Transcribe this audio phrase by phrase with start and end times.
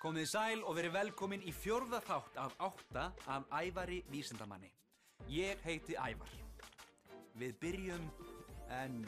[0.00, 3.02] Komið sæl og verið velkomin í fjórða þátt af átta
[3.34, 4.70] af Ævari vísindamanni.
[5.28, 6.32] Ég heiti Ævar.
[7.36, 8.06] Við byrjum
[8.80, 9.02] en.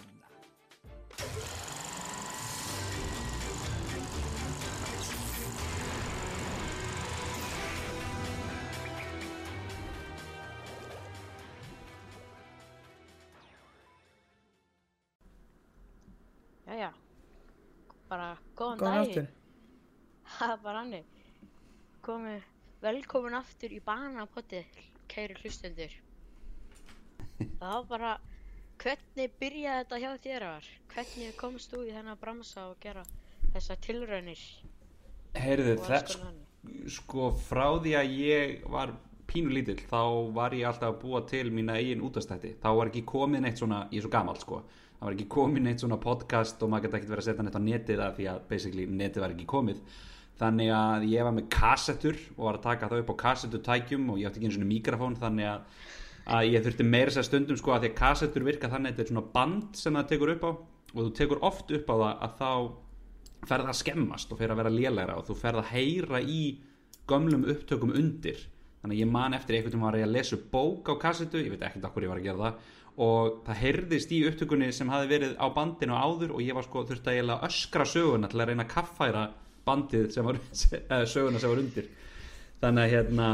[16.67, 16.93] Jæja,
[18.09, 19.09] bara góðan Góðan daginn.
[19.09, 19.42] aftur.
[20.43, 21.11] Það er bara hannig.
[22.03, 22.47] Komið,
[22.83, 24.65] velkomin aftur í banapotti,
[25.07, 25.93] kæri hlustendur.
[27.61, 28.11] Það var bara,
[28.83, 30.67] hvernig byrjaði þetta hjá þér var?
[30.97, 33.07] Hvernig komst þú í þennan bramsa og gera
[33.53, 34.45] þessar tilraunir?
[35.39, 36.13] Heyrðu, það,
[36.91, 38.97] sko frá því að ég var
[39.31, 40.03] pínu lítill þá
[40.35, 43.85] var ég alltaf að búa til mína eigin útastætti þá var ekki komið neitt svona,
[43.95, 46.99] ég er svo gamall sko það var ekki komið neitt svona podcast og maður gæti
[46.99, 49.81] ekkert verið að setja neitt á netið af því að basically netið var ekki komið
[50.41, 54.21] þannig að ég var með kassettur og var að taka það upp á kassettutækjum og
[54.21, 55.83] ég átti ekki einu svona mikrofón þannig að,
[56.37, 59.05] að ég þurfti meira sér stundum sko að því að kassettur virka þannig að þetta
[59.07, 60.53] er svona band sem það tekur upp á
[60.93, 62.51] og þú tekur oft upp á það að þá
[63.49, 66.43] ferð að skemmast og fer að vera lélæra og þú ferð að heyra í
[67.11, 68.39] gömlum upptökum undir.
[68.83, 71.55] Þannig að ég man eftir einhvern veginn var ég að lesa bók á kassetu, ég
[71.55, 75.09] veit ekkert okkur ég var að gera það og það heyrðist í upptökunni sem hafi
[75.09, 78.67] verið á bandinu áður og ég var sko þurfti að öskra söguna til að reyna
[78.67, 79.23] að kaffæra
[79.67, 80.39] bandið sem var
[81.15, 81.91] söguna sem var undir.
[82.63, 83.29] Þannig að hérna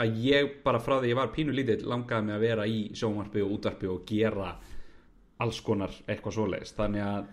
[0.00, 3.44] að ég bara frá því ég var pínu lítill langaði mig að vera í sjónvarpi
[3.44, 4.50] og útvarpi og gera
[5.44, 6.74] alls konar eitthvað svoleiðis.
[6.76, 7.32] Þannig að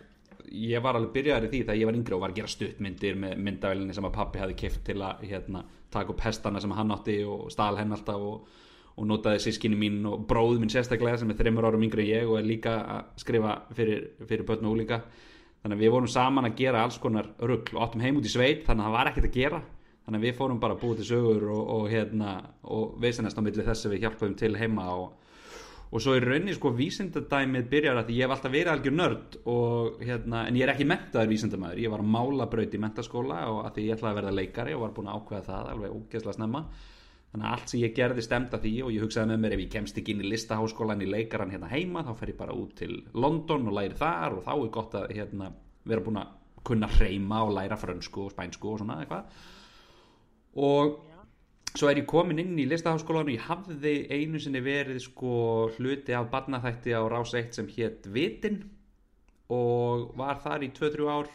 [0.52, 3.20] ég var alveg byrjaður í því þegar ég var yngri og var að gera stuttmyndir
[3.20, 5.64] með myndavelinni sem að pappi hafi kift til að hérna,
[5.94, 8.48] taka upp hestana sem hann átti og stál henn alltaf og,
[8.96, 12.32] og notaði sískinni mín og bróð minn sérstaklega sem er þreymur árum yngri en ég
[12.32, 15.02] og er líka að skrifa fyrir, fyrir börn og úlíka
[15.62, 18.34] þannig að við vorum saman að gera alls konar rugl og áttum heim út í
[18.34, 19.62] sveit þannig að það var ekkert að gera.
[20.02, 22.32] Þannig að við fórum bara að búa til sögur og, og, hérna,
[22.66, 25.12] og veisinast á milli þess að við hjálpaðum til heima og
[25.92, 29.34] og svo í rauninni sko vísindadæmið byrjar að því ég hef alltaf verið algjör nörd
[30.00, 33.60] hérna, en ég er ekki mentaður vísindamæður ég var að mála braut í mentaskóla og
[33.66, 36.38] að því ég ætlaði að verða leikari og var búin að ákveða það alveg ógeðslega
[36.38, 36.62] snemma
[37.32, 39.72] þannig að allt sem ég gerði stemda því og ég hugsaði með mér ef ég
[39.72, 42.98] kemst ekki inn í listaháskólan í leikaran hérna heima þá fer ég bara út til
[43.16, 45.48] London og læri þar og þá er gott að hérna,
[45.88, 46.34] vera búin að
[46.68, 49.32] kunna hreima og læra frönsku og spænsku og svona eitthvað.
[50.60, 51.00] Og
[51.72, 55.36] svo er ég komin inn í listaháskólan og ég hafði einu sinni verið sko
[55.78, 58.66] hluti af barnaþætti á rás 1 sem hétt Vitin
[59.52, 61.32] og var þar í 2-3 ár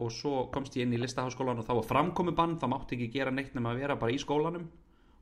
[0.00, 3.12] og svo komst ég inn í listaháskólan og þá var framkomi bann, þá mátti ekki
[3.14, 4.66] gera neitt nema að vera bara í skólanum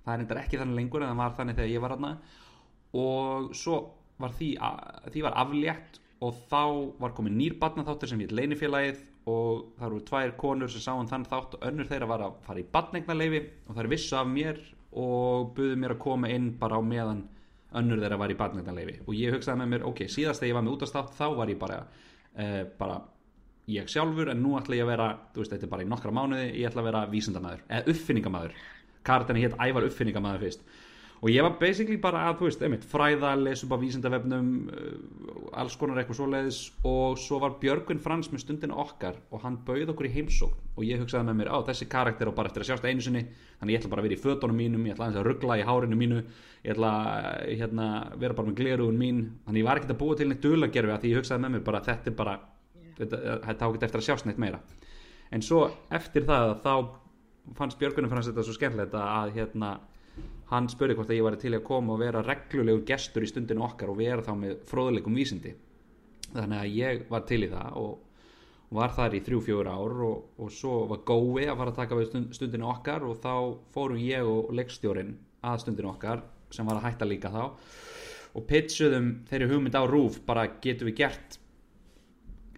[0.09, 2.13] það er eitthvað ekki þannig lengur en það var þannig þegar ég var aðna
[2.99, 3.79] og svo
[4.19, 4.51] var því,
[5.13, 6.63] því var aflétt og þá
[6.99, 11.27] var komin nýr barnaþáttur sem hétt Leinifélagið og það eru tvær konur sem sáum þann
[11.29, 14.63] þátt og önnur þeirra var að fara í barnegnarleifi og það er vissu af mér
[14.99, 17.27] og buðu mér að koma inn bara á meðan
[17.79, 20.67] önnur þeirra var í barnegnarleifi og ég hugsaði með mér, ok, síðast þegar ég var
[20.67, 21.79] með útastátt þá var ég bara,
[22.35, 22.99] eh, bara
[23.69, 26.15] ég sjálfur en nú ætla ég að vera þú veist, þetta er bara í nokkra
[26.17, 28.59] mánuði, ég ætla að vera vísindamæður, eða uppfinningamæður
[29.09, 30.69] Karten hétt ævar uppfinningamæður fyrst.
[31.19, 35.59] Og ég var basically bara að, þú veist, einmitt fræða, lesa upp á vísindavefnum uh,
[35.59, 36.59] alls konar eitthvað svoleiðis.
[36.87, 40.61] Og svo var Björgun Frans með stundina okkar og hann bauð okkur í heimsókn.
[40.77, 43.25] Og ég hugsaði með mér, á þessi karakter og bara eftir að sjást einu sinni,
[43.59, 45.97] þannig ég ætla bara að vera í fötunum mínum ég ætla að ruggla í hárinu
[45.99, 46.19] mínu.
[46.63, 47.27] Ég ætla að
[47.65, 47.87] hérna,
[48.23, 49.19] vera bara með glerugun mín.
[49.49, 51.67] Þannig ég var ekkert að búa til neitt dulagerfi að því ég hugsaði með mér
[51.67, 52.39] bara þetta er bara
[53.01, 53.17] þetta,
[53.49, 53.63] þetta
[56.71, 57.08] á ekki
[57.57, 59.79] fannst Björgunum Frans þetta svo skemmtilegt að hérna
[60.51, 63.65] hann spurði hvort að ég var til að koma og vera reglulegur gestur í stundinu
[63.67, 65.55] okkar og vera þá með fróðuleikum vísindi.
[66.33, 70.25] Þannig að ég var til í það og var þar í þrjú fjóra ár og,
[70.45, 73.35] og svo var gói að fara að taka við stund, stundinu okkar og þá
[73.73, 75.15] fórum ég og leikstjórin
[75.49, 77.45] að stundinu okkar sem var að hætta líka þá.
[78.37, 81.39] Og pitchuðum þeirri hugmynd á rúf bara getum við gert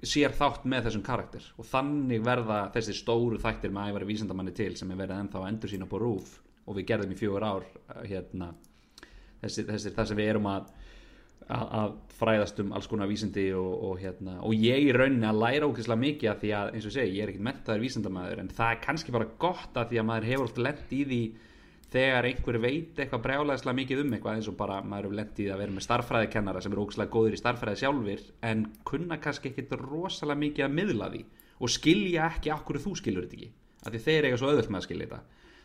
[0.06, 1.46] sér þátt með þessum karakter.
[1.60, 5.72] Og þannig verða þessi stóru þættir með æfari vísindamanni til sem er verið ennþá endur
[5.72, 7.66] sína på rúf og við gerðum í fjögur ár
[8.04, 8.52] hérna,
[9.42, 10.70] þessi, þessi það sem við erum að,
[11.48, 15.40] að, að fræðast um alls konar vísindi og, og, hérna, og ég í rauninni að
[15.42, 18.52] læra ókvæmslega mikið að því að eins og segi, ég er ekkert mentaður vísindamæður en
[18.60, 21.22] það er kannski bara gott að því að maður hefur alltaf lent í því
[21.90, 25.62] þegar einhver veit eitthvað brjálæðislega mikið um eitthvað eins og bara maður í því að
[25.64, 30.42] vera með starffræðikennara sem eru ókvæmslega góðir í starffræði sjálfur en kunna kannski ekkert rosalega
[30.44, 31.24] mikið að miðla því
[31.60, 33.50] og skilja ekki okkur þú skilur þetta ekki
[33.80, 35.20] af því þeir eiga svo öðvöld með að skilja þetta.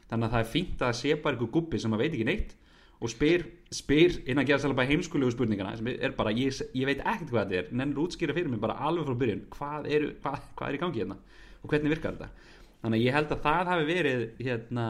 [0.10, 2.56] Þannig að það er fínt að sé bara einhver gubbi sem að veit ekki neitt
[2.96, 3.44] og spyr,
[3.76, 7.34] spyr inn að gera sérlega bara heimskulegu spurningana sem er bara, ég, ég veit ekkert
[7.34, 10.70] hvað þetta er nennur útskýra fyrir mig bara alveg frá byrjun hvað er, hvað, hvað
[10.70, 11.18] er í gangi hérna
[11.60, 12.54] og hvernig virkar þetta.
[12.86, 14.86] Þannig að ég held að það hafi verið hérna,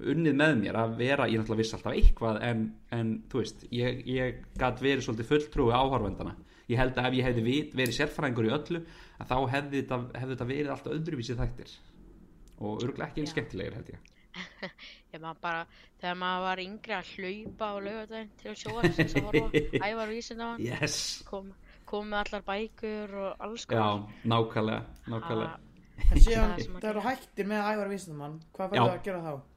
[0.00, 4.00] unnið með mér að vera, ég náttúrulega vissi alltaf eitthvað en, en þú veist, ég,
[4.08, 6.36] ég gæt verið svolítið fulltrúi áhorfendana
[6.70, 8.82] ég held að ef ég hefði vit, verið sérfræðingur í öllu
[9.18, 11.74] að þá hefði þetta, hefði þetta verið alltaf öðruvísi þættir
[12.62, 14.10] og örgulega ekki eins skemmtilegir held ég
[15.12, 15.64] Ég maður bara,
[16.00, 20.96] þegar maður var yngri að hlaupa á laugardaginn til sjóðarsins að horfa, ævar vísindamann, yes.
[21.28, 21.50] kom,
[21.88, 23.84] kom með allar bækur og alls já,
[24.32, 25.52] nákvæmlega, nákvæmlega.
[26.02, 28.80] En síðan, Það að það eru hættir með ævar vísindamann Hvað Já.
[28.80, 29.51] verður að gera þá?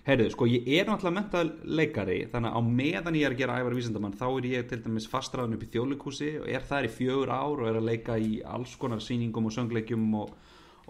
[0.00, 3.56] Heyrðu, sko, ég er náttúrulega mentað leikari þannig að á meðan ég er að gera
[3.60, 6.92] ævar vísindamann þá er ég til dæmis fastraðan upp í þjóðleikúsi og er þar í
[6.94, 10.32] fjögur ár og er að leika í alls konar sýningum og söngleikjum og,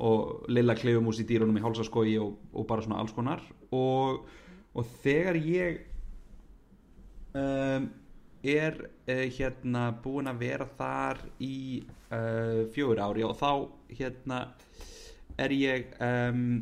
[0.07, 3.43] og lilla klifumús í dýrunum í hálsaskogi og, og bara svona alls konar.
[3.75, 4.23] Og,
[4.79, 5.83] og þegar ég
[7.35, 7.91] um,
[8.47, 11.57] er uh, hérna búin að vera þar í
[12.15, 13.51] uh, fjögur ári og þá
[13.91, 14.45] hérna
[15.35, 16.61] er ég um,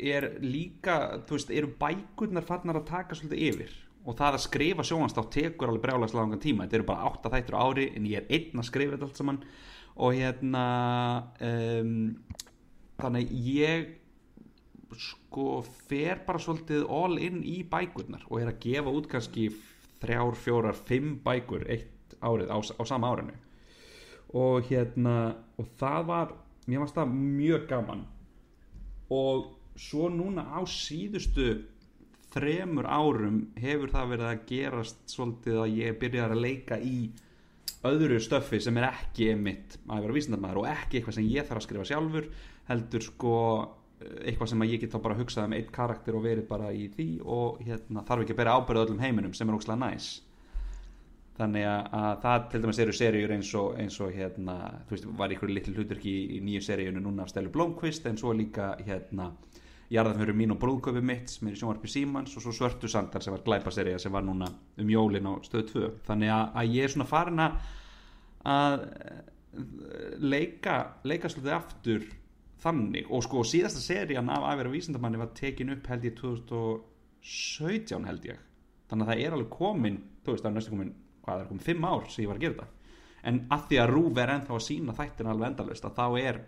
[0.00, 0.96] er líka
[1.28, 3.78] þú veist, eru bækurnar farnar að taka svolítið yfir?
[4.08, 6.64] Og það að skrifa sjónvanstátt tekur alveg brjálæslega langan tíma.
[6.64, 9.20] Þetta eru bara 8 þættur á ári en ég er einn að skrifa þetta allt
[9.20, 9.40] saman.
[10.00, 10.64] Og hérna
[11.44, 11.90] um,
[13.00, 13.90] þannig ég
[14.96, 15.60] sko
[15.90, 18.24] fer bara svolítið all in í bækurnar.
[18.30, 19.50] Og er að gefa út kannski
[20.00, 23.36] þrjár, fjórar, fimm bækur eitt árið á, á sama árinu.
[24.32, 26.32] Og hérna og það var,
[26.64, 28.06] mér varst það mjög gaman
[29.10, 31.50] og svo núna á síðustu
[32.30, 37.10] þremur árum hefur það verið að gerast svolítið að ég byrjar að leika í
[37.86, 41.62] öðru stöffi sem er ekki einmitt að vera vísindamæður og ekki eitthvað sem ég þarf
[41.62, 42.30] að skrifa sjálfur
[42.68, 43.36] heldur sko
[44.00, 46.86] eitthvað sem ég get þá bara að hugsa um eitt karakter og verið bara í
[46.92, 50.10] því og hérna, þarf ekki að bera ábyrðu öllum heiminum sem er ókslega næs
[51.40, 54.56] þannig að, að það til dæmis eru seríur eins og, eins og hérna,
[54.88, 58.34] þú veist, var ykkur litlu hlutverki í, nýju seríunu núna af Stelu Blomqvist en svo
[58.36, 59.30] líka hérna
[59.90, 63.34] Jarðanfjörur mín og brúðköpi mitt sem er í sjónvarpi Símans og svo Svörtu Sandar sem
[63.34, 64.46] var glæpaserija sem var núna
[64.78, 67.58] um jólin á stöðu 2 þannig að, að ég er svona farin að
[68.50, 68.84] að
[70.22, 72.06] leika leika svolítið aftur
[72.62, 73.08] þannig.
[73.10, 78.30] Og sko síðasta serían af að vera vísindamanni var tekin upp held ég 2017 held
[78.30, 78.38] ég.
[78.90, 80.92] Þannig að það er alveg komin þú veist það er næstu komin,
[81.24, 82.96] hvað er komin 5 ár sem ég var að gera þetta.
[83.30, 86.40] En að því að Rúf er ennþá að sína þættin alveg endalaust að þá er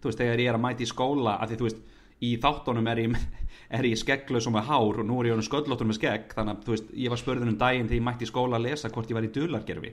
[0.00, 1.82] þú veist þegar ég er að mæti í skóla að því þú veist
[2.20, 3.18] í þáttunum er ég,
[3.90, 6.74] ég skegglaus og með hár og nú er ég sköllóttur með skegg þannig að þú
[6.76, 9.18] veist ég var spörðun um daginn þegar ég mætti í skóla að lesa hvort ég
[9.18, 9.92] var í dulargerfi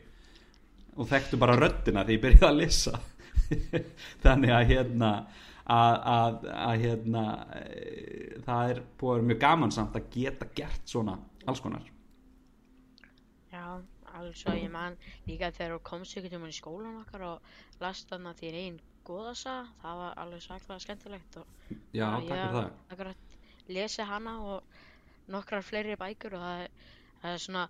[0.97, 2.99] og þekktu bara röddina þegar ég byrjaði að lesa.
[4.23, 5.11] Þannig að hérna
[5.67, 7.23] að, að, að hérna
[7.59, 7.61] e,
[8.47, 11.17] það er vera mjög gaman samt að geta gert svona
[11.47, 11.85] alls konar
[14.19, 14.97] alveg svo ég man
[15.27, 19.55] líka þegar þú komst ykkur tíma í skólan okkar og last þarna þín einn góðasa,
[19.81, 21.45] það var alveg svaklega skemmtilegt og
[21.95, 23.37] já, takk fyrir ég- það akkurat
[23.77, 24.63] lesi hana og
[25.31, 26.71] nokkrar fleiri bækur og það er,
[27.21, 27.67] það er svona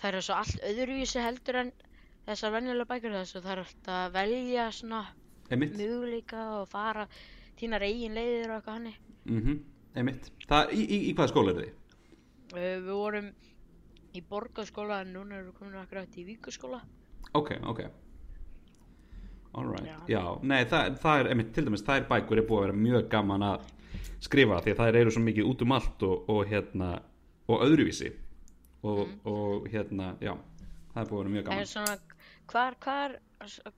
[0.00, 1.72] það eru svo allt öðruvísi heldur en
[2.26, 5.02] þessar venjulega bækur þess að það er alltaf að velja svona
[5.52, 7.06] einmitt, möguleika og fara
[7.60, 8.98] þínar eigin leiðir og eitthvað hannig
[9.28, 9.60] mm
[9.94, 10.30] einmitt.
[10.48, 11.72] Það, í, í, í hvaða skóla er þið?
[12.56, 13.26] við vorum
[14.16, 16.80] í borgarskóla en núna við komin akkurat í víkurskóla.
[17.38, 17.84] Ok, ok.
[19.52, 20.38] Alright, já, Já.
[20.48, 23.42] nei það, það er einmitt, til dæmis þær bækur er búið að vera mjög gaman
[23.44, 23.66] að
[24.24, 26.88] skrifa því að þær eru svo mikið út um allt og, og hérna
[27.52, 28.12] og öðruvísi.
[28.82, 30.32] Og, og hérna, já
[30.94, 31.68] það er búið að vera mjög gaman.
[31.70, 31.96] svona
[32.52, 33.16] hvar, hvar,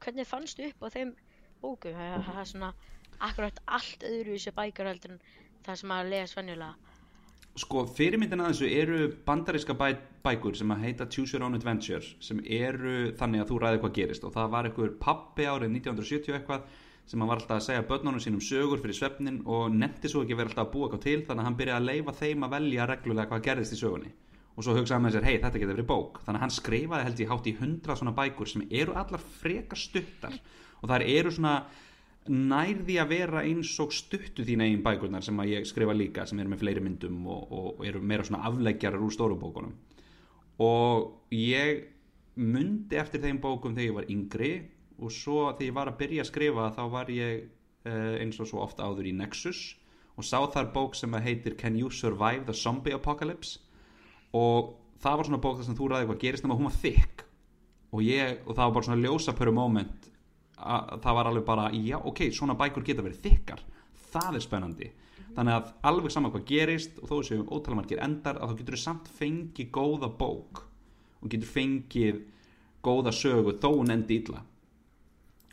[0.04, 1.14] hvernig fannstu upp á þeim
[1.62, 1.98] bókum?
[1.98, 2.70] Það er svona
[3.18, 5.22] akkurat allt öðruvísi bækur heldur en
[5.66, 6.93] það sem að les venjulega
[7.54, 8.96] Sko, fyrirmyndin að þessu eru
[9.26, 9.92] bandaríska bæ,
[10.26, 13.92] bækur sem að heita Choose Your Own Adventure sem eru þannig að þú ræði hvað
[13.98, 14.24] gerist.
[14.26, 16.64] Og það var einhver pappi árið 1970 eitthvað
[17.06, 20.40] sem hann var alltaf að segja börnunum sínum sögur fyrir svefnin og nefndi svo ekki
[20.40, 22.88] vera alltaf að búa eitthvað til þannig að hann byrjaði að leifa þeim að velja
[22.90, 24.12] reglulega hvað gerðist í sögunni.
[24.54, 26.20] Og svo hugsaði hann með sér, hei þetta getur verið bók.
[26.26, 29.78] Þannig að hann skrifaði held ég hátt í hundra svona bækur sem eru allar freka
[29.78, 30.34] stuttar.
[30.82, 31.54] Og þær eru svona
[32.30, 36.38] nærði að vera eins og stuttu þín eigin bækurnar sem að ég skrifa líka sem
[36.40, 39.74] eru með fleiri myndum og, og eru meira svona afleggjarar úr stóru bókunum.
[40.64, 41.84] Og ég
[42.40, 44.52] mundi eftir þeim bókum þegar ég var yngri
[45.02, 48.48] og svo þegar ég var að byrja að skrifa þá var ég uh, eins og
[48.48, 49.74] svo ofta áður í Nexus
[50.14, 53.60] og sá þar bók sem heitir Can You Survive the Zombie Apocalypse?
[54.32, 57.28] Og það var svona bók þar sem þú ræði hvað gerist nema hún var þykk.
[57.94, 60.13] Og, og það var bara svona ljósa per moment
[60.56, 63.64] það var alveg bara, já ok, svona bækur geta verið þykkar.
[64.14, 64.90] Það er spennandi.
[65.34, 68.76] Þannig að alveg saman hvað gerist og þó séum ótala margir endar að þá getur
[68.76, 70.60] þú samt fengið góða bók
[71.24, 72.20] og getur fengið
[72.84, 74.44] góða sögu þó hún endi illa.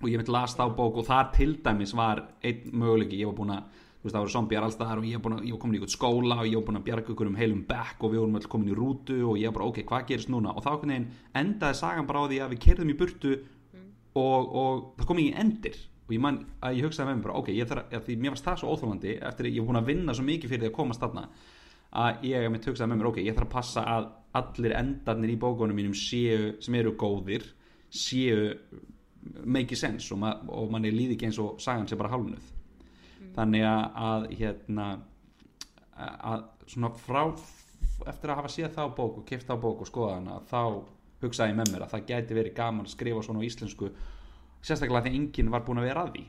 [0.02, 3.38] Og ég mitt las þá bók og þar til dæmis var einn möguleiki, ég var
[3.40, 5.80] búin að þú veist það voru zombiar alls þar og ég var, var komin í
[5.80, 8.38] eitthvað skóla og ég var búin að bjarga ykkur um heilum bekk og við vorum
[8.40, 10.54] öll komin í rútu og ég var bara ok, hvað gerist núna?
[10.58, 10.72] Og þá
[11.38, 13.36] endaði sagan bara á því að við kerðum í burtu
[14.20, 15.80] og, og það kom ekki endir.
[16.08, 18.48] Og ég man að ég hugsaði með mér bara ok, ég þarf því mér varst
[18.48, 20.78] það svo óþólandi eftir að ég var búin að vinna svo mikið fyrir því að
[20.80, 21.28] komast þarna
[22.02, 24.10] að ég mitt hugsaði með mér ok, ég þarf að passa að
[24.42, 27.46] allir endarnir í bókunum mínum séu, sem eru góðir
[27.92, 28.52] séu
[29.46, 32.52] make sense og, ma og manni líði ekki eins og sagan sé bara hálfnuð.
[33.36, 34.88] Þannig að, að hérna
[36.02, 37.22] að svona frá
[38.10, 40.62] eftir að hafa séð þá bók og kipt þá bók og skoða hana þá
[41.22, 43.90] hugsaði með mér að það gæti verið gaman að skrifa svona á íslensku
[44.62, 46.26] sérstaklega því enginn var búin að vera að því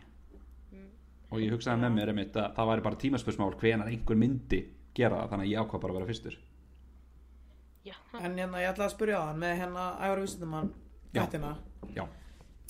[1.33, 4.59] og ég hugsaði með mér einmitt að það væri bara tímaspörsmál hvenar einhver myndi
[4.95, 6.39] gera það þannig að ég ákvað bara að vera fyrstur
[7.83, 9.85] Já, En hérna, ég ætla að spyrja á hann með hérna
[11.13, 11.23] Já.
[11.25, 11.49] þættina
[11.97, 12.05] Já.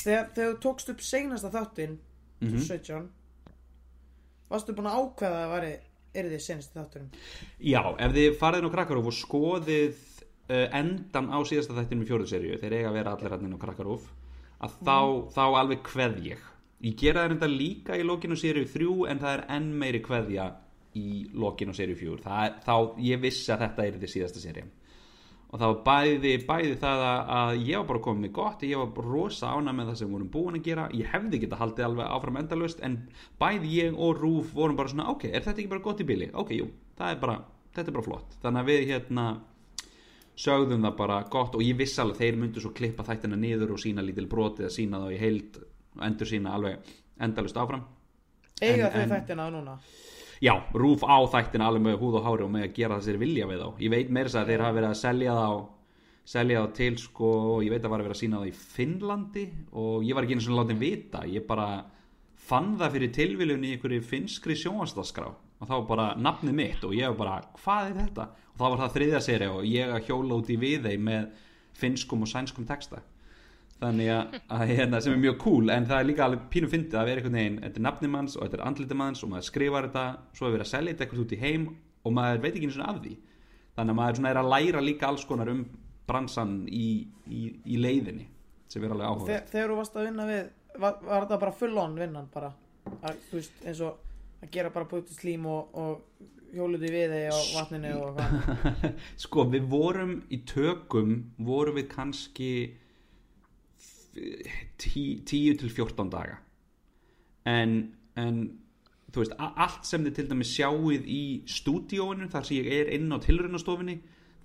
[0.03, 1.99] Þegar, þegar þú tókst upp seinasta þáttinn
[2.43, 2.57] Mhm.
[2.59, 3.11] 2017
[4.51, 5.73] Varstu búin að ákveða að það væri
[6.13, 7.13] Er þið seinasti þátturinn?
[7.73, 10.12] Já, ef þið farið nú krakkarúf og skoðið uh,
[10.79, 13.65] endan á síðasta þættinum í fjóruð seríu, þeir eiga að vera allir hann inn á
[13.65, 14.09] krakkarúf,
[14.63, 14.99] að þá,
[15.37, 16.45] þá alveg kveð ég.
[16.83, 20.47] Ég gera það reynda líka í lokinu seríu 3 en það er enn meiri kveðja
[20.99, 22.23] í lokinu 4.
[22.25, 24.71] Það er, þá, ég vissi að þetta er þið síðasta seríu.
[25.53, 29.51] Og var bæði, bæði það að, ég var bara komið gott, ég var bara rosa
[29.53, 32.81] ána með það sem vorum búin að gera, ég hefði geta haldið alveg áfram endalaust,
[32.81, 32.95] en
[33.43, 36.31] bæði ég og Rúf vorum bara svona, ok, er þetta ekki bara gott í bili?
[36.33, 37.37] Ok, jú, er bara,
[37.77, 38.39] þetta er bara flott.
[38.41, 39.27] Þannig að við hérna
[40.39, 43.83] sögðum það bara gott og ég vissi alveg þeir myndu svo klippa þættina niður og
[43.83, 47.83] sína lítil brotið að sína þá í heild og endur sína alveg endalaust áfram.
[48.63, 49.77] Eiga En- þau þættina núna?
[50.43, 53.47] Já, Rúf á þættina alveg með húð og hári og með að gera þessir vilja
[53.47, 55.69] við þá Ég veit meira þess að þeir hafa verið að selja þá
[56.33, 57.29] selja þá til sko
[57.63, 59.45] ég veit að var að vera að sína þá í Finnlandi
[59.79, 61.69] og ég var ekki einu svona látið vita ég bara
[62.43, 67.07] fann það fyrir tilviljun í einhverju finnskri sjónvarsdaskrá og þá bara nafnið mitt og ég
[67.15, 68.27] var bara hvað er þetta?
[68.53, 71.49] Og þá var það þriðja seri og ég að hjóla út í við þeim með
[71.83, 73.03] finnskum og sænskum texta.
[73.83, 76.99] Þannig að, að hérna, sem er mjög cool en það er líka alveg pínu fyndið
[77.01, 79.49] að vera einhvern veginn þetta er nafnið manns og þetta er andlitið manns og maður
[79.49, 80.05] skrifar þetta,
[80.39, 81.65] svo er verið að selja þetta eitthvað út í heim
[82.03, 83.15] og maður veit ekki einu svona af því.
[83.73, 85.65] Þannig að maður er að læra líka alls konar um
[86.07, 86.87] bransan í,
[87.27, 88.29] í, í leiðinni
[88.71, 90.43] sem er alveg áhuga Þe, þegar þú varst að vinna við
[90.73, 92.49] Var, var þetta bara full on vinnan bara?
[93.05, 93.99] Að, veist, eins og
[94.43, 98.87] að gera bara búið til slím og, og hjóluði við þig á vatninu og hvað
[99.25, 102.53] sko við vorum í tökum vorum við kannski
[104.13, 106.37] 10 til 14 daga.
[107.49, 108.43] En, en
[109.13, 113.09] þú veist, allt sem þið til dæmis sjáuð í stúdíóinu þar sem ég er inn
[113.09, 113.97] á tilraunastofinni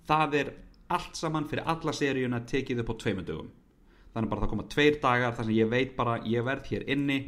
[0.07, 0.53] það er
[0.95, 3.49] allt saman fyrir alla seríuna tekið upp á tveimur dögum.
[4.13, 7.19] Þannig bara það koma tveir dagar þar sem ég veit bara ég verð hér inni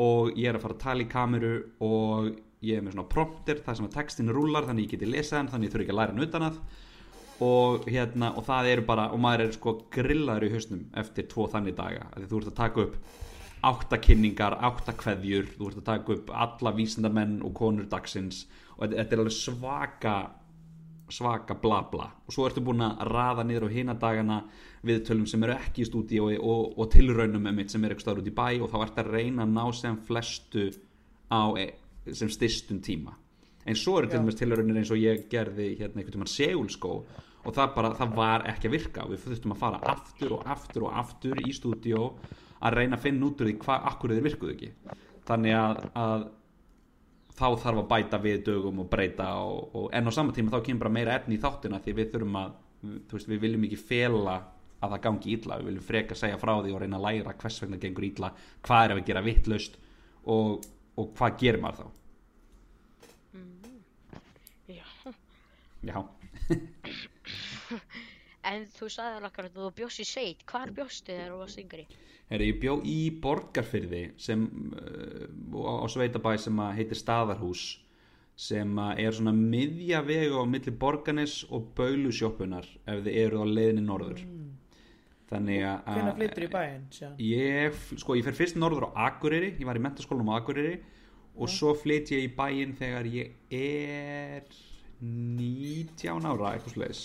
[0.00, 2.30] og ég er að fara að tala í kameru og
[2.66, 5.50] ég er með svona prompter þar sem að textin rúlar þannig ég geti lesað hann
[5.54, 6.60] þannig ég þurfi ekki að læra hann utan að.
[7.40, 11.46] Og hérna og það eru bara og maður er sko grillaður í hausnum eftir tvo
[11.48, 12.98] þannig daga því þú ert að taka upp
[13.70, 18.44] átta kynningar, átta kveðjur þú ert að taka upp alla vísindamenn og konur dagsins
[18.76, 20.14] og þetta, er alveg svaka
[21.10, 22.06] svaka bla bla.
[22.28, 24.42] Og svo ertu búin að raða niður á hina dagana
[24.86, 28.30] viðtölum sem eru ekki í stúdíói og, og tilraunum með mitt sem er eitthvað út
[28.30, 30.68] í bæ og þá ert að reyna að ná sem flestu
[31.32, 31.72] á e-
[32.06, 33.16] sem styrstum tíma.
[33.68, 36.94] En svo eru til dæmis tilraunir eins og ég gerði hérna einhvern tímann segulskó
[37.44, 39.06] og það bara, það var ekki að virka.
[39.08, 42.06] Við þurftum að fara aftur og aftur og aftur í stúdíó
[42.60, 44.70] að reyna að finna út úr því hvað akkur þeir virkuðu ekki.
[45.28, 46.24] Þannig að, að
[47.40, 50.64] þá þarf að bæta við dögum og breyta og, og, en á sama tíma þá
[50.66, 53.80] kemur bara meira efni í þáttina því við þurfum að þú veist, við viljum ekki
[53.80, 54.36] fela
[54.80, 57.58] að það gangi illa, við viljum freka segja frá því og reyna að læra hvers
[57.62, 58.30] vegna gengur illa
[58.64, 59.76] hvað er að við gera vittlaust
[60.32, 60.68] og,
[61.00, 61.86] og hvað gerir maður þá
[64.70, 64.86] já.
[65.90, 65.98] já,
[68.50, 70.40] En þú sagði alveg að þú bjóst í sveit.
[70.48, 71.84] Hvar bjóstu þegar þú varst yngri?
[72.30, 74.40] Herri, ég bjó í Borgarfyrði sem
[74.78, 75.24] uh,
[75.66, 77.62] á á sveitabæ sem að heitir Staðarhús
[78.40, 83.44] sem að er svona miðja vegu á milli Borganes og Baulusjópunar ef þið eru á
[83.50, 84.20] leiðinni norður
[85.30, 86.86] þannig að Hvenær flyttur í bæinn
[87.22, 90.80] ég, sko, ég fer fyrst norður á Akureyri ég var í mentaskólanum á Akureyri
[91.40, 94.50] og svo flytt ég í bæinn þegar ég er
[95.00, 97.04] 19 ára eitthvað slegis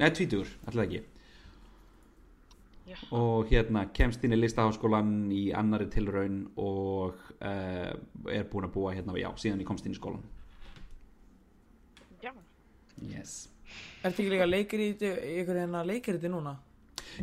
[0.00, 1.02] neða, 20, alltaf ekki
[2.90, 2.96] Já.
[3.14, 7.92] og hérna kemst inn í listaháskólan í annari tilraun og uh,
[8.26, 10.24] er búin að búa hérna, já, síðan ég komst inn í skólan
[12.18, 12.34] Já.
[13.12, 13.44] yes.
[14.02, 16.56] Ertu ekki líka leikir í ykkur hérna leikir þetta núna?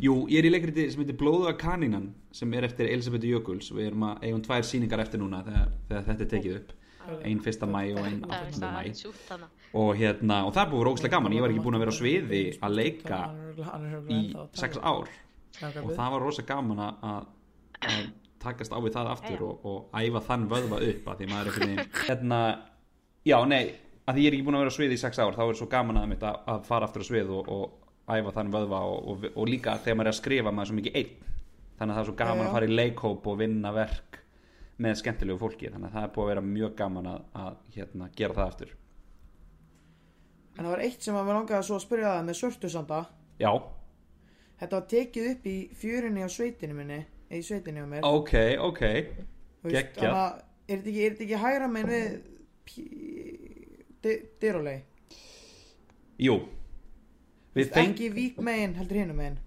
[0.04, 3.72] Jú, ég er í leikriti sem heitir Blóðu að kanínan sem er eftir Elisabethu Jökuls.
[3.74, 6.76] Við erum að eigum tvær sýningar eftir núna þegar, þegar þetta er tekið upp.
[7.24, 9.14] Ein fyrsta mæ og ein Það 18.
[9.30, 9.48] það mæ
[9.80, 11.36] og hérna, og það búið rókslega gaman.
[11.38, 13.20] Ég var ekki búin að vera á sviði að leika
[14.12, 14.22] í
[14.60, 15.12] sex ár.
[15.84, 18.08] Og það var rosa gaman að, að
[18.44, 21.52] takast á við það aftur og, og æfa þann vöðva upp að því maður er
[21.52, 22.40] einhvern veginn hérna,
[23.28, 23.64] já nei
[24.08, 25.58] að því ég er ekki búin að vera á svið í sex ár þá er
[25.60, 29.26] svo gaman að, að fara aftur á svið og, og æfa þann vöðva og, og,
[29.36, 31.34] og líka þegar maður er að skrifa maður er svo mikið einn.
[31.78, 34.20] Þannig að það er svo gaman Já, að fara í leikhóp og vinna verk
[34.82, 35.70] með skemmtilegu fólki.
[35.74, 38.72] Þannig að það er búið að vera mjög gaman að, að hérna, gera það aftur.
[40.58, 43.02] En það var eitt sem að mér langaði að spyrja það með svörtusanda
[43.44, 43.52] já,
[44.58, 46.96] Þetta var tekið upp í fjörinni á sveitinu minni
[47.30, 48.08] Í sveitinni á mér.
[48.08, 48.82] Ok, ok.
[49.68, 52.16] Að- Er þetta ekki, ekki hægra megin við
[52.68, 54.82] pí- dy- Dyrólei
[56.20, 56.34] jú
[57.58, 59.38] við fengum Ekki vík megin heldur hinum megin.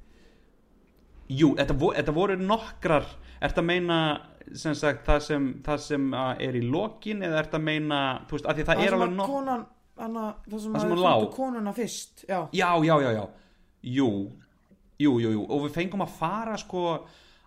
[1.31, 3.07] Jú, þetta, vo, þetta voru nokkrar.
[3.40, 3.99] Ertu að meina
[4.57, 8.49] sem sagt, það sem, það sem er í lokin eða ertu að meina þú veist,
[8.50, 9.64] að því það er sem alveg nokk konan,
[10.00, 11.12] hana, Það sem Það sem að hún lá.
[11.14, 13.25] fundu konuna fyrst Já, Já, já, já, já.
[13.97, 14.09] Jú,
[15.00, 15.45] jú, jú, jú.
[15.49, 16.85] Og við fengum að fara sko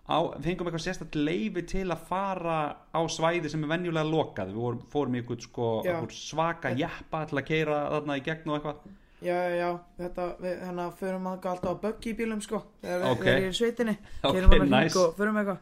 [0.07, 2.57] á, fengum eitthvað sérstætt leifi til að fara
[2.95, 4.53] á svæði sem er venjulega lokað.
[4.53, 5.69] Við vorum, fórum í eitthvað sko
[6.13, 10.87] svaka jeppa til að keira þarna í gegn og eitthvað já, já, Þetta, við, hérna,
[10.99, 13.21] förum að alltaf á böggi í bílum sko Þegar Ok.
[13.23, 14.99] við erum í sveitinni Ok, hana hring nice.
[14.99, 15.61] og förum eitthvað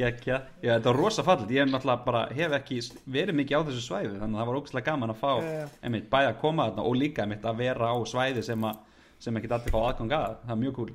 [0.00, 2.78] Gekja, já þetta var rosa fallit ég náttúrulega bara, hef ekki
[3.12, 5.64] verið mikið á þessu svæði þannig að það var ógæslega gaman að fá Já, já.
[5.84, 8.78] einmitt, bæði að koma þarna og líka einmitt að vera á svæði sem, að,
[9.26, 10.94] sem ekki allir fá aðgang að það er mjög cool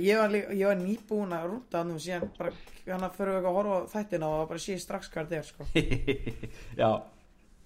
[0.00, 2.50] Ég var, líka, ég var nýbúin að rúnda hann og síðan bara,
[2.86, 5.48] hann að fyrir eitthvað að horfa á þættina og bara sé strax hvað þetta er
[5.48, 5.66] sko.
[6.82, 6.90] já,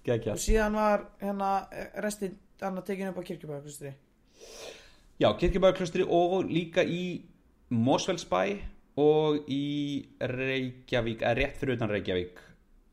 [0.09, 1.51] gekja og síðan var hérna
[2.05, 3.95] restin hann að tekinu upp á kirkjubæðaklustri
[5.19, 7.03] já, kirkjubæðarklustri og líka í
[7.75, 8.41] Mosfellsbæ
[9.01, 12.41] og í Reykjavík eða rétt fyrir utan Reykjavík.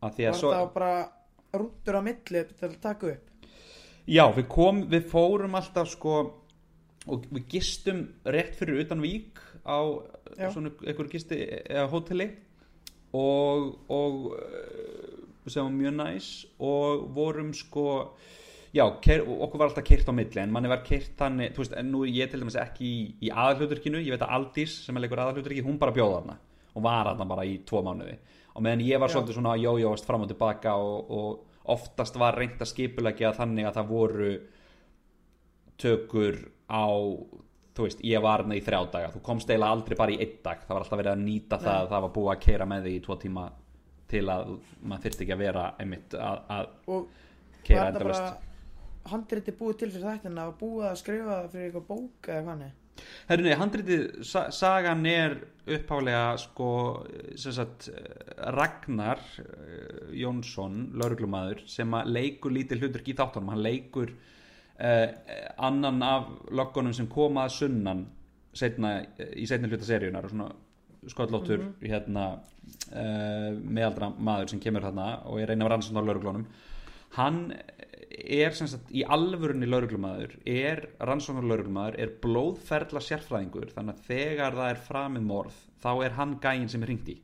[0.03, 0.93] Að því að var svo það bara
[1.53, 3.51] rúndur á milli til að taka upp?
[4.11, 6.17] Já, við kom, við fórum alltaf sko
[7.13, 9.79] og við gistum rétt fyrir utan vík á
[10.39, 10.51] Já.
[10.51, 12.31] svona einhver gisti eða hóteli.
[13.13, 16.29] Og, og eh, sem var mjög næs.
[16.59, 18.17] Og vorum sko
[18.73, 21.77] já, keir, okkur var alltaf keirt á milli en manni var keirt þannig, þú veist,
[21.77, 25.05] en nú ég til dæmis ekki í, í aðalhluturkinu, ég veit að Aldís sem er
[25.05, 26.39] leikur aðalhluturki, hún bara bjóða þarna
[26.73, 28.17] og var þarna bara í tvo mánuði.
[28.57, 29.17] Og meðan ég var Já.
[29.17, 33.79] svolítið svona jójóast fram og tilbaka og, og oftast var reynd að skipulegja þannig að
[33.79, 34.33] það voru
[35.81, 36.89] tökur á
[37.73, 39.11] þú veist, ég var þarna í þrjá daga.
[39.13, 40.65] Þú komst eiginlega aldrei bara í einn dag.
[40.65, 42.97] Það var alltaf verið að nýta það að það var búið að keira með þig
[42.97, 43.45] í tvo tíma
[44.13, 44.51] til að
[44.83, 46.99] maður þyrfti ekki að vera einmitt að, að
[47.65, 48.51] keira endalust
[49.03, 52.47] bara handriti búið til fyrir þættina og búið að skrifa það fyrir eitthvað bók eða
[52.47, 52.73] hvað nei
[53.27, 56.69] Herru nei, handritið, sa sagan er upphálega sko
[57.41, 57.89] sem sagt
[58.53, 63.53] Ragnar eh, Jónsson, lauruglumæður sem að leikur lítið hlutur í þáttunum.
[63.55, 65.07] Hann leikur uh,
[65.57, 68.05] annan af löggunum sem koma að sunnan
[68.53, 70.51] setna, í setni hluta seríunar og svona
[71.11, 76.45] skollóttur hérna uh, meðaldra maður sem kemur þarna og er eina af rannsóknar lauruglunum
[77.17, 77.41] hann
[78.13, 84.57] er sem sagt í alvörunni lauruglumæður, er rannsóknar lauruglumæður, er blóðferðla sérfræðingur þannig að þegar
[84.59, 87.19] það er framið morð þá er hann gægin sem er ringt í.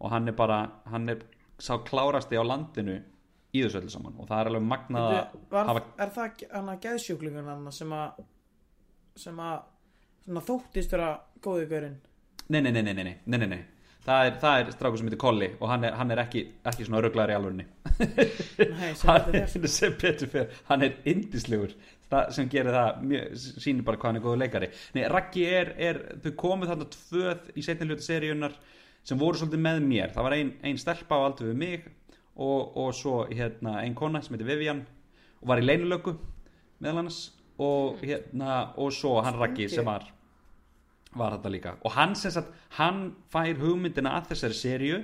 [0.00, 0.60] Og hann er bara,
[0.92, 1.22] hann er
[1.58, 2.98] sá klárasti á landinu
[3.56, 4.18] í þessu öllu saman.
[4.20, 5.84] Og það er alveg magnað að hafa...
[6.04, 8.20] Er það hann að geðsjúklingun hann sem að
[9.16, 11.96] sem að þóttist vera góðugörinn?
[12.52, 13.62] Nei, nei, nei, nei, nei, nei, nei, nei.
[14.06, 16.86] Það er, það er strákur sem heitir Kolli og hann er, hann er ekki, ekki
[16.86, 17.66] svona rugglar í alvörunni.
[19.72, 21.72] Sem betur fyrir hann er indislegur
[22.10, 24.70] það sem gerir það, mjög, sýnir bara hvað hann er góðu leikari.
[24.94, 28.56] Nei, Raggi er, er þau komuð þarna tvöð í setni hluta seríunar
[29.06, 30.12] sem voru svolítið með mér.
[30.14, 31.88] Það var ein, ein stelpa á aldur við mig
[32.36, 34.84] og, og svo hérna ein kona sem heitir Vivian
[35.40, 36.14] og var í leinulöku
[36.82, 37.22] meðal annars
[37.62, 40.06] og hérna og svo hann Raggi sem var
[41.18, 41.74] var þetta líka.
[41.84, 45.00] Og hann sem sagt, hann fær hugmyndina að þessari seríu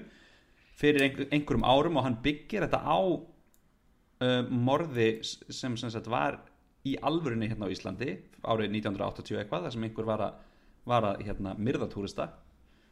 [0.79, 6.40] fyrir einhver, einhverjum árum og hann byggir þetta á uh, morði sem sem sagt var
[6.88, 10.40] í alvörunni hérna á Íslandi árið 1980 eitthvað þar sem einhver var að,
[10.90, 12.29] var að hérna, myrða túrista.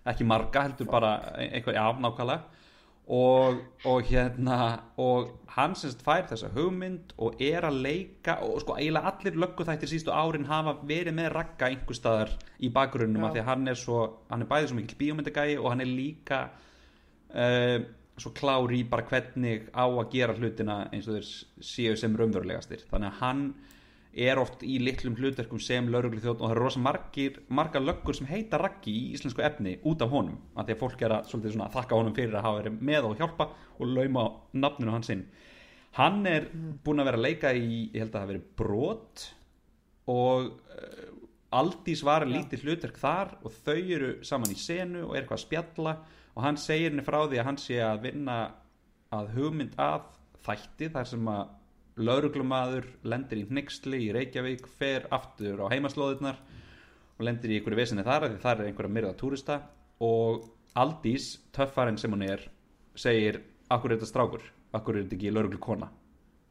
[0.07, 2.61] Ekki marga heldur bara einhver, já, nákvæmlega
[3.07, 4.57] og, og hérna
[5.01, 9.39] og hann sem sagt fær þessa hugmynd og er að leika og sko eiginlega allir
[9.45, 13.73] lögguþættir sístu árin hafa verið með ragga einhver staðar í bakgrunnum af því að hann
[13.73, 16.43] er svo hann er bæðið svo mikil bíómyndagægi og hann er líka
[17.35, 17.79] uh,
[18.21, 21.29] svo klár í bara hvernig á að gera hlutina eins og þeir
[21.65, 22.85] séu sem raunverulegastir.
[22.91, 23.45] Þannig að hann
[24.13, 28.17] er oft í litlum hlutverkum sem lauruglu þjótt og það eru rosa margir, margar löggur
[28.17, 31.31] sem heita Raggi í íslensku efni út af honum af því að fólk er að
[31.31, 33.47] svona þakka honum fyrir að hafa verið með og hjálpa
[33.79, 35.29] og lauma nafninu hans inn
[35.99, 39.27] hann er búinn að vera að leika í ég held að það hafi verið brot
[40.11, 41.07] og uh,
[41.61, 42.31] Aldís var Já.
[42.31, 45.95] lítið hlutverk þar og þau eru saman í senu og er eitthvað að spjalla
[46.35, 48.37] og hann segir henni frá því að hann sé að vinna
[49.15, 50.07] að hugmynd að
[50.47, 51.57] þætti þar sem að
[52.05, 58.07] lauruglumadur lendir í hnyggsli í Reykjavík fer aftur á heimaslóðirnar og lendir í einhverju vesinni
[58.07, 59.61] þar því þar er einhverja myrða túrista.
[60.01, 60.47] Og
[60.81, 62.47] Aldís, töffarinn sem hún er
[62.97, 64.45] segir, akkur er þetta strákur?
[64.73, 65.91] Akkur er þetta ekki lauruglu kona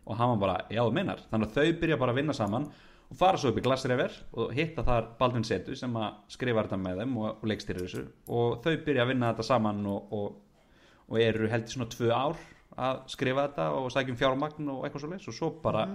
[0.09, 1.19] og hann bara, já þú meinar.
[1.29, 2.67] Þannig að þau byrja bara að vinna saman
[3.09, 6.79] og fara svo upp í Glassrever og hitta þar Baldvin Setu sem að skrifa þetta
[6.81, 8.05] með þeim og, og leikstýrir þessu.
[8.33, 10.63] Og þau byrja að vinna þetta saman og, og,
[11.09, 12.41] og eru held í svona tvö ár
[12.79, 15.85] að skrifa þetta og sækjum fjármagn og eitthvað svo leys og svo bara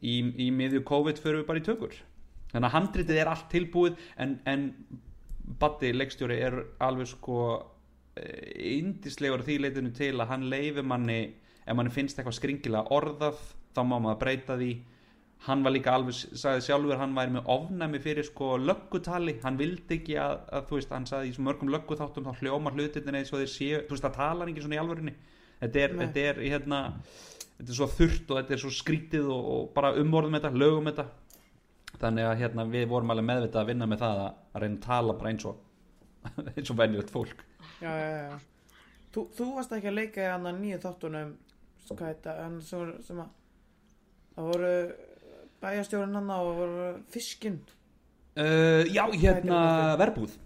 [0.00, 1.96] í, í miðju COVID fyrir við bara í tökur.
[2.52, 4.68] Þannig að handritið er allt tilbúið en, en
[5.58, 7.38] Batti leikstjóri er alveg sko
[8.12, 11.20] indislegur því leitinu til að hann leifi manni
[11.64, 13.38] ef manni finnst eitthvað skringilega orðað
[13.72, 14.72] þá má maður breyta því.
[15.42, 19.40] Hann var líka alveg, sagði sjálfur hann væri með ofnæmi fyrir sko löggutali.
[19.42, 23.18] Hann vildi ekki að, að þú veist hann sagði í mörgum lögguþáttum þá hljómar hlutinni
[23.18, 25.16] eins og þeir séu, þú veist það talar ekki svona í alvörinni
[25.62, 26.80] þetta er, þetta er hérna
[27.56, 30.90] þetta er svo þurrt og þetta er svo skrítið og, og bara umorðum þetta, lögum
[30.90, 31.06] þetta
[32.02, 35.16] þannig að hérna við vorum alveg meðvitað að vinna með það að, reyna að tala
[35.20, 35.60] bara eins og
[36.56, 37.44] eins og venjulegt fólk
[37.82, 38.36] Já, já, já.
[39.12, 41.32] Þú, þú varst ekki að leika í hann nýju þáttunum,
[41.90, 43.32] hvað heita, hann sem, sem að,
[44.36, 44.70] það voru
[45.62, 47.58] bæjastjórinn hann og voru fiskinn.
[48.38, 49.58] uh, Já, hérna
[50.00, 50.38] verbúð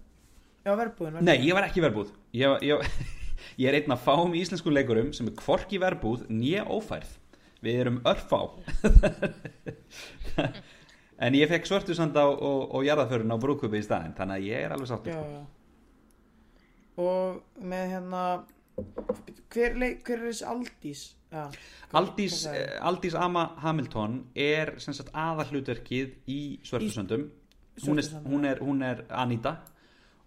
[0.67, 1.21] Já, verbúðin.
[1.23, 2.83] Nei, ég var ekki verbúð ég, ég,
[3.57, 7.15] ég er einn af fáum íslensku leikurum sem er hvorki í verbúð nýja ófærð.
[7.65, 8.43] Við erum örfá.
[11.17, 14.65] En ég fekk svörtusand á og, og jarðaförun á brúkupi í staðinn Þannig að ég
[14.67, 15.15] er alveg sáttur.
[15.15, 15.39] Já, já.
[17.01, 18.21] Og með hérna,
[19.53, 21.01] hver, leik, hver er þessi Aldís?
[21.33, 21.41] Já.
[21.97, 22.37] Aldís,
[22.85, 26.39] Aldís Ama Hamilton er sem sagt aðalhlutverkið í
[26.69, 27.25] svörtusöndum
[27.87, 29.55] hún, er- hún, er, hún er Anita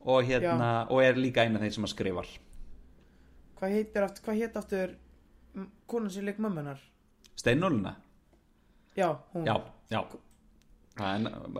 [0.03, 2.35] og, hérna, og er líka eina þeir sem að skrifar
[3.61, 4.97] Hvað heitir aftur, hvað heit aftur
[5.91, 6.81] konan sem leik mömmunar?
[7.37, 7.97] Steinóluna
[8.97, 9.47] Já, hún.
[9.47, 9.57] Já,
[9.91, 10.01] já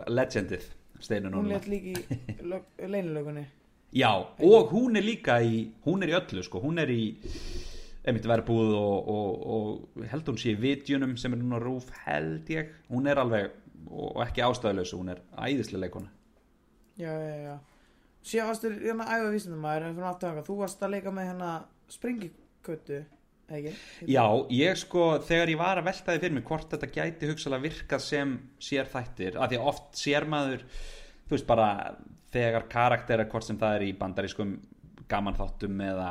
[0.07, 0.69] legendið
[1.01, 3.45] Steinun Hún leitt líka í lög, leinilögunni.
[3.91, 7.01] Já, og hún er líka í hún er í öllu, sko, hún er í
[8.05, 12.49] einmitt verbúð og, og, og held hún sé í vitjunum sem er núna rúf held
[12.53, 13.51] ég, hún er alveg
[13.91, 16.09] og ekki ástæðuleysu, hún er æðislega leikona
[16.99, 17.53] Já, já, já.
[18.21, 21.51] Síðan varstu hérna æfa vísindumæður en fyrir aftur þú varst að leika með hérna
[21.91, 23.01] sprengikötu,
[23.51, 23.73] ekki?
[24.09, 24.25] Já,
[24.55, 28.05] ég sko, þegar ég var að velta því fyrir mig hvort þetta gæti hugsalega virkað
[28.05, 30.65] sem sér þættir, af því að oft sér maður,
[31.27, 31.69] þú veist bara
[32.31, 34.55] þegar karaktera, hvort sem það er í bandarískum
[35.11, 36.09] gaman þáttum eða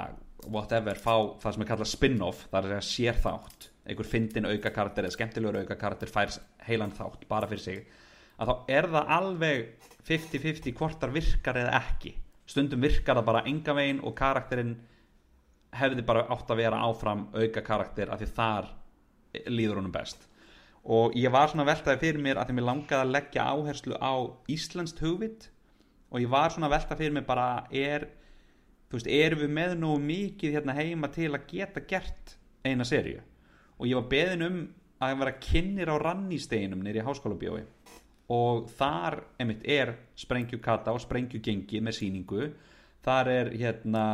[0.50, 4.70] whatever, fá það sem er kallað spin-off, það er að sér þátt einhver fyndin auka
[4.74, 6.32] karakter eða skemmtilegur auka karakter fær
[6.66, 7.80] heilan þátt bara fyrir sig
[8.40, 12.14] að þá er það alveg 50-50 hvort það virkar eða ekki
[12.50, 14.76] stundum virkar það bara enga veginn og karakterinn
[15.76, 18.70] hefði bara átt að vera áfram auka karakter af því þar
[19.46, 20.26] líður honum best.
[20.84, 23.98] Og ég var svona að veltaði fyrir mér að því mér langaði að leggja áherslu
[24.00, 24.14] á
[24.50, 25.50] íslenskt hugvit
[26.10, 28.08] og ég var svona að velta fyrir mér bara er
[28.90, 33.20] þú veist, erum við með nú mikið hérna heima til að geta gert eina serju
[33.78, 34.58] og ég var beðin um
[35.00, 37.62] að vera kynir á rannisteginum nýri háskóla bjói
[38.30, 42.50] og þar einmitt er sprengjukata og sprengjugengi með síningu
[43.04, 44.04] þar er hérna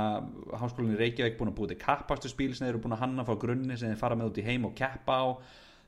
[0.60, 3.38] háskólinni Reykjavík búin að búið til kappastu spíl sem þeir eru búin að hanna frá
[3.42, 5.26] grunni sem þeir fara með út í heim og keppa á.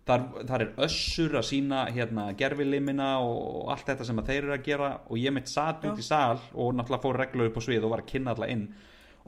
[0.09, 4.67] Þar, þar er össur að sína hérna gerfilimina og, allt þetta sem þeir eru að
[4.67, 4.91] gera.
[5.13, 7.93] Og ég mitt satt út í sal og náttúrulega fór reglu upp á svið og
[7.93, 8.65] var að kynna alla inn.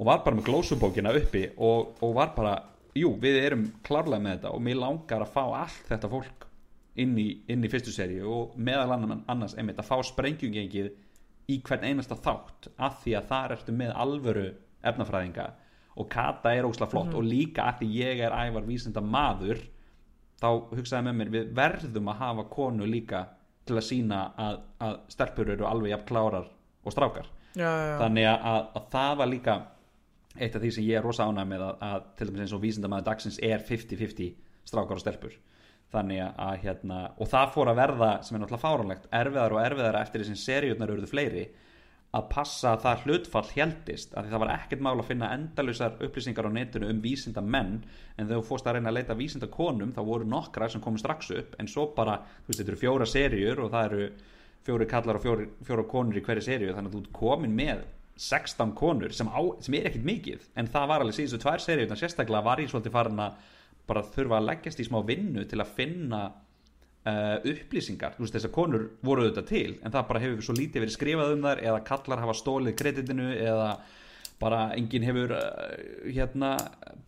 [0.00, 2.54] Og var bara með glósubókina uppi og, og var bara,
[2.96, 6.48] jú, við erum klárlega með þetta og mér langar að fá allt þetta fólk
[7.00, 10.90] inn í, inn í fyrstu seríu og meðal annars einmitt að fá sprengjungengið
[11.50, 14.46] í hvern einasta þátt af því að þar ertu með alvöru
[14.86, 15.48] efnafræðinga.
[16.00, 19.60] Og Kata er ósla flott og líka af því ég er ævar vísinda maður
[20.40, 23.24] þá hugsaði með mér við verðum að hafa konu líka
[23.68, 26.48] til að sína að, að stelpur eru alveg jafn klárar
[26.80, 27.28] og strákar.
[27.58, 27.96] Já, já, já.
[27.98, 29.54] þannig að, að, að það var líka
[30.38, 32.62] eitt af því sem ég er rosa ánægð með að, að til dæmis eins og
[32.62, 34.28] vísindamæður dagsins er 50-50
[34.70, 35.34] strákar og stelpur
[35.90, 39.64] þannig að, að hérna og það fór að verða sem er náttúrulega fáránlegt erfiðar og
[39.64, 41.44] erfiðar eftir sem seriurnar eruðu fleiri
[42.10, 46.00] að passa að það hlutfall heldist að því það var ekkert mál að finna endalusar
[46.02, 47.76] upplýsingar á netinu um vísinda menn
[48.16, 50.98] en þegar þú fórst að reyna að leita vísinda konum þá voru nokkra sem komu
[50.98, 54.10] strax upp en svo bara, þú veist, þetta eru fjóra seríur og það eru
[54.66, 57.86] fjóri kallar og fjóri, fjóra konur í hverju seríu þannig að þú komin með
[58.20, 61.86] 16 konur sem, á, sem er ekkert mikið en það var alveg síðustu tvær seríu
[61.86, 63.38] þannig sérstaklega var ég svolítið farin að
[63.90, 68.54] bara þurfa að leggjast í smá vinnu til að finna uh, upplýsingar, þú veist þessar
[68.54, 71.84] konur voru auðvitað til en það bara hefur svo lítið verið skrifað um þar eða
[71.90, 73.70] kallar hafa stólið kreditinu eða
[74.40, 75.54] bara enginn hefur uh,
[76.08, 76.54] hérna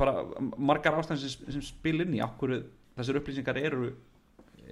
[0.01, 0.25] bara
[0.57, 2.59] margar ástæðan sem, sem spil inn í okkur
[2.97, 3.93] þessar upplýsingar eru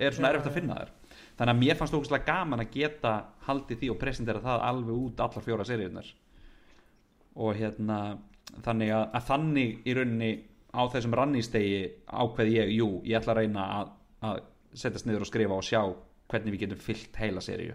[0.00, 0.90] er svona erfitt að finna þær.
[1.38, 3.12] Þannig að mér fannst ógustlega gaman að geta
[3.46, 6.10] haldið því og presentera það alveg út allar fjóra seríunar
[7.40, 7.98] og hérna
[8.64, 10.30] þannig að, að þannig í rauninni
[10.70, 13.92] á þessum rannistegi ákveð ég, jú, ég ætla að reyna að,
[14.26, 14.40] að
[14.78, 15.82] setjast niður og skrifa og sjá
[16.30, 17.74] hvernig við getum fyllt heila seríu.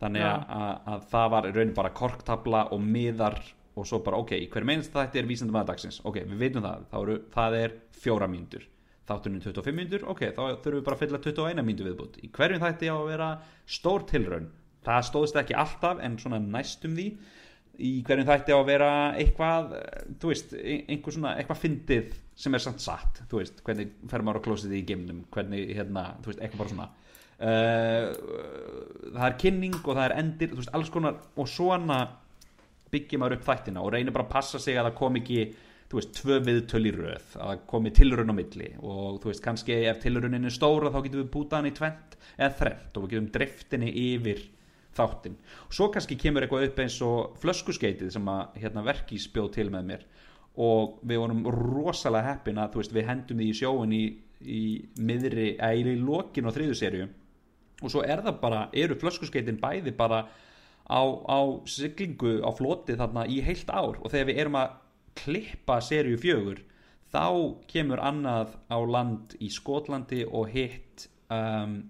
[0.00, 0.30] Þannig Já.
[0.32, 3.38] að, að, að það var í rauninni bara korktabla og miðar
[3.78, 6.96] og svo bara ok, hver meinst þetta er vísindum aðdagsins ok, við veitum það, þá
[7.00, 8.64] eru, það er fjóra mínútur.
[9.10, 12.64] Þátturinn 25 mínútur, ok, þá þurfum við bara að fylla 21 mínútur viðbútt í hverjum
[12.64, 13.28] þætti á að vera
[13.78, 14.50] stór tilraun.
[14.86, 17.06] Það stóðst ekki alltaf en svona næstum því
[17.80, 22.14] í hverjum þætti á að vera eitthvað eh, þú veist, ein- einhver svona eitthvað fyndið
[22.40, 26.04] sem er samt satt þú veist, hvernig fer maður á klósið í geimnum hvernig, hérna,
[26.24, 26.90] þú veist, eitthvað bara svona.
[27.40, 28.10] Uh,
[29.14, 31.96] það er kynning og það er endir, þú veist, alls konar og svona
[32.92, 35.40] byggir maður upp þættina og reynir bara að passa sig að það kom ekki
[35.90, 38.68] þú veist, tvö viðtöl í röð að það komi tilraun á milli.
[38.84, 42.18] Og þú veist, kannski ef tilraunin er stóra þá getum við bútað hann í tvent
[42.36, 44.44] eða þrennt og við getum driftinni yfir
[44.96, 45.36] þáttinn.
[45.70, 49.88] Svo kannski kemur eitthvað upp eins og flöskuskeitið sem að hérna, verkís bjóð til með
[49.92, 50.04] mér.
[50.60, 54.04] Og við vorum rosalega heppin að veist, við hendum því í sjóin í,
[54.42, 54.62] í
[54.98, 57.08] miðri, eða í lokin á þriðu serju
[57.80, 60.24] og svo er það bara, eru flöskuskeitin bæði bara
[60.84, 63.96] á, á siglingu á floti þarna í heilt ár.
[64.02, 64.74] Og þegar við erum að
[65.20, 66.60] klippa serju fjögur
[67.10, 67.24] þá
[67.70, 71.80] kemur annað á land í Skotlandi og hitt um,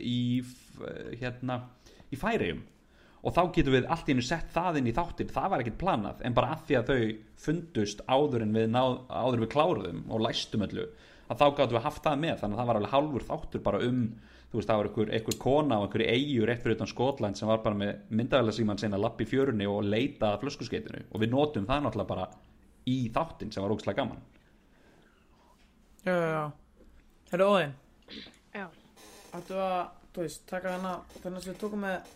[0.00, 0.42] í
[1.20, 1.60] hérna
[2.16, 2.64] í Færiðum
[3.26, 5.80] og þá getum við allt í einu sett það inn í þáttin það var ekkert
[5.80, 7.00] planað en bara að því að þau
[7.46, 10.86] fundust áður en við, náð, áður en við kláruðum og læstum öllu
[11.26, 12.34] að þá gáttum við haft það með.
[12.40, 14.02] Þannig að það var alveg hálfur þáttur bara um
[14.46, 17.50] þú veist það var einhver, einhver kona á einhverju eigu rétt fyrir utan Skotland sem
[17.50, 21.02] var bara með myndavæla síman sinna lapp í fjörunni og leita að flöskuskeitinu.
[21.10, 22.28] Og við notum það náttúrulega bara
[22.86, 24.22] í þáttin sem var ógslag gaman.
[26.06, 26.44] Já, já, já.
[27.32, 27.72] Herru Óðinn,
[28.54, 28.66] Já.
[29.34, 29.80] ættu að,
[30.16, 32.12] þú veist, taka hana, þannig að við tókum með,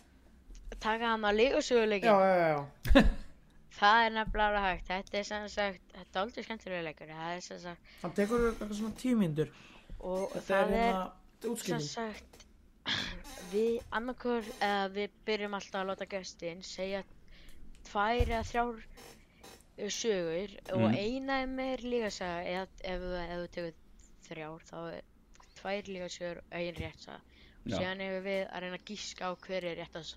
[0.81, 2.09] Taka hann að lífsöguleikin.
[2.09, 2.47] já, já, já,
[2.95, 3.03] já.
[3.81, 4.87] Það er nefnilega hægt.
[4.87, 7.11] Þetta er sem sagt, þetta er aldrei skemmtilega leikur.
[7.15, 9.51] Það er sem sagt, Hann tekur eitthvað svona tíu mínútur.
[9.99, 11.05] og Þetta það er hérna
[11.41, 11.87] sem útskipting.
[11.87, 12.43] sagt,
[13.51, 17.03] við annarkur, eða við byrjum alltaf að láta gestin segja
[17.91, 20.95] tvær eða þrjár uh, sögur og Mm.
[20.97, 23.73] eina er meir líkasaga eða ef, ef þú tekur
[24.27, 25.03] þrjár þá er
[25.61, 27.21] tvær líkasögur og ein rétt saga.
[27.61, 27.77] Og Já.
[27.77, 30.07] síðan hefur við að reyna að gíska á hver er rétt að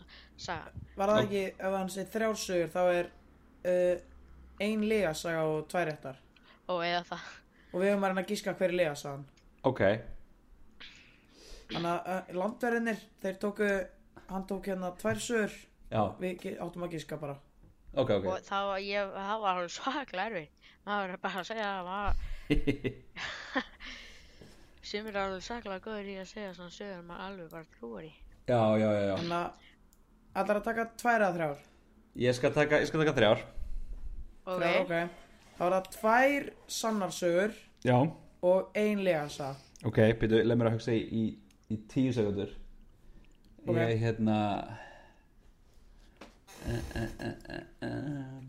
[0.40, 0.70] saga.
[0.96, 3.10] Var það ekki, ef hann segir þrjársugur, þá er
[3.68, 3.96] uh,
[4.64, 6.20] ein legasaga og tvær réttar.
[6.72, 7.26] Og eða það.
[7.74, 9.26] Og við höfum að reyna að gíska hver er legasagan.
[9.68, 9.82] ok,
[11.74, 13.68] Þannig að uh, landverðinir, þeir tóku,
[14.28, 15.54] hann tók hérna tvær sögur,
[15.90, 17.36] já, við áttum að gíska bara.
[17.94, 20.48] ok, ok Og það var, ég, það var alveg svaklega erfið.
[20.84, 22.16] Maður er bara að segja að maður,
[24.84, 28.04] sem er alveg svaklega góður í að segja svona sögur að maður alveg bara trúar
[28.08, 28.12] í.
[28.48, 29.50] já, já, já, já Þannig að
[30.42, 31.58] allar að taka tvær eða þrjár.
[32.24, 33.44] ég skal taka, ég skal taka þrjár
[34.44, 34.94] Ok, Þrjár, ok.
[35.54, 37.52] Þá er það tvær sannarsögur
[37.86, 37.96] já,
[38.44, 39.54] og ein legasaga.
[39.88, 41.24] ok, byrju, leið mér að hugsa í, í,
[41.72, 42.52] í tíu sekundur
[43.64, 43.78] Ok.
[43.80, 44.38] ég hérna
[46.68, 47.10] uh, uh,
[47.80, 48.42] uh.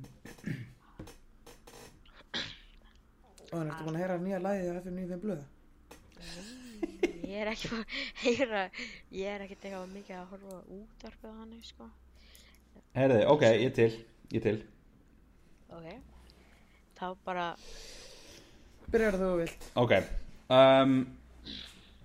[3.45, 5.43] Og þannig ertu búin að heyra nýja læðið af FM95 blöðu.
[7.25, 7.83] Ég er ekki að
[8.23, 8.63] heyra,
[9.11, 11.89] ég er ekkert eitthvað mikið að horfa á útvarpið á hann, sko.
[12.95, 13.91] Herði, ok, ég er til,
[14.31, 14.57] ég er til
[15.75, 15.87] Ok,
[16.95, 17.47] þá bara,
[18.91, 19.65] Byrjar þú vilt.
[19.81, 19.93] Ok
[20.53, 20.99] um,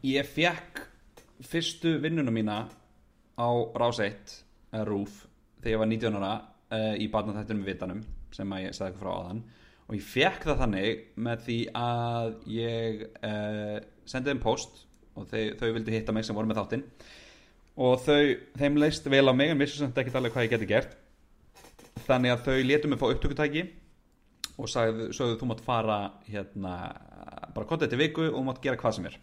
[0.06, 0.80] Ég fekk
[1.44, 2.56] fyrstu vinnuna mína
[3.36, 4.34] á Rás 1
[4.72, 5.20] eða RÚF
[5.60, 8.02] þegar ég var 19 ára uh, í barnaþættunum við vitanum
[8.34, 9.42] sem að ég sagði eitthvað frá áðan
[9.90, 13.76] og ég fekk það þannig með því að ég uh,
[14.10, 14.84] sendið þeim post
[15.16, 16.84] og þau, þau vildu hitta mig sem voru með þáttinn.
[17.80, 18.22] Og þau,
[18.58, 20.96] þeim leist vel á mig en vissu samt ekki alveg hvað ég geti gert.
[22.06, 23.64] Þannig að þau létu mig fá upptökutæki
[24.60, 26.74] og sagði, sagði þú mátt fara hérna,
[27.54, 29.18] bara kontið til viku og mátt gera hvað sem er.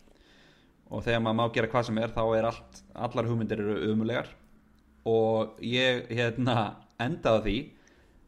[0.88, 4.30] Og þegar maður má gera hvað sem er þá er allt, allar hugmyndir eru umulegar
[5.08, 6.58] og ég hérna
[7.00, 7.58] endaði því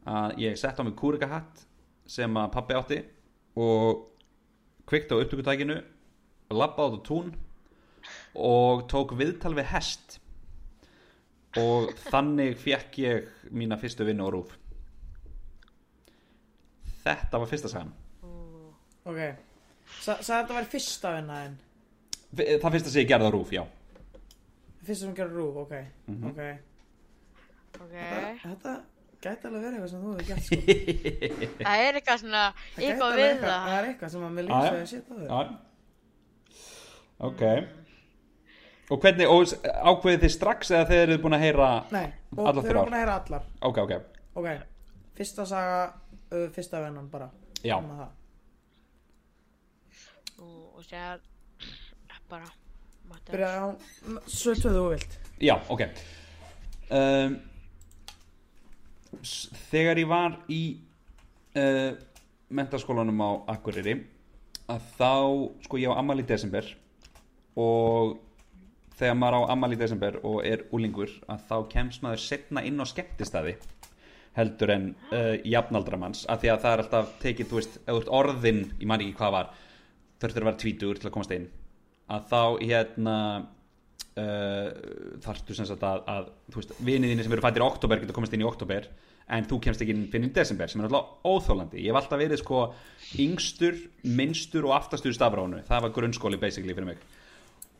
[0.09, 1.63] að ég sett á mig kúrikahatt
[2.09, 2.99] sem að pappi átti
[3.59, 4.05] og
[4.89, 5.79] kvikti á upptökutækinu
[6.53, 7.33] labbaði át á tún
[8.35, 10.19] og tók viðtal við hest.
[11.57, 14.51] Og þannig fekk ég mína fyrstu vinnu á rúf
[17.03, 17.91] þetta var fyrsta sagan.
[19.09, 19.19] Ok.
[20.03, 21.55] Sa- Sagði þetta væri fyrsta vinna en
[22.35, 23.63] það fyrsta sem ég gerði á rúf, já.
[24.85, 25.73] Fyrsta sem gerði rúf, ok.
[26.07, 26.29] Mhm.
[26.29, 26.41] Ok.
[27.79, 27.95] Ok.
[27.95, 28.75] Þetta, þetta
[29.21, 30.55] gæti alveg verið eitthvað sem þú hefur gert sko.
[31.65, 32.43] Það er eitthvað svona,
[32.77, 33.65] eitthvað við það.
[33.65, 34.69] Það er eitthvað sem að mér Já, líka já.
[34.69, 35.68] svo að setja á þau Já
[37.19, 37.43] Ok.
[38.89, 39.51] Og hvernig, og
[39.91, 42.95] ákveðið þið strax eða þeir eru búin að heyra Nei, og Allar þeir eru búin
[42.95, 43.43] að heyra allar.
[43.69, 43.93] Ok, ok,
[44.39, 44.47] Ok,
[45.17, 45.81] fyrsta saga
[46.31, 47.27] uh, Fyrsta vinnan bara.
[47.65, 47.75] Já.
[50.39, 51.19] Og, og segja,
[52.31, 52.49] bara,
[53.29, 53.67] Byrjaði á
[54.29, 55.15] tvöðu þú vilt.
[55.43, 55.85] Já, ok.
[56.89, 57.39] Um,
[59.69, 60.61] Þegar ég var í
[61.57, 61.91] uh,
[62.53, 63.95] mentaskólanum á Akureyri
[64.69, 65.13] að þá,
[65.65, 66.65] sko ég á ammali í desember
[67.59, 68.17] og
[68.99, 72.79] þegar maður á ammali í desember og er úlingur að þá kemst maður setna inn
[72.79, 73.55] á skemmtistæði
[74.37, 76.25] heldur en uh, jafnaldramanns.
[76.31, 77.79] Af því að það er alltaf tekið, þú veist,
[78.19, 79.49] orðin ég man ekki hvað var,
[80.21, 81.47] þurftur að vera tvítugur til að komast inn
[82.09, 83.15] að þá hérna
[84.17, 84.69] uh,
[85.23, 88.35] þarftu sem sagt að, að þú veist, viniðinni sem eru fættir í oktober getur komast
[88.35, 88.89] inn í oktober
[89.29, 92.41] en þú kemst ekki inn fyrir desember sem er alltaf óþólandi ég hef alltaf verið
[92.41, 92.63] sko
[93.21, 93.77] yngstur,
[94.09, 97.03] minnstur og aftastur stafránu það var grunnskóli basically fyrir mig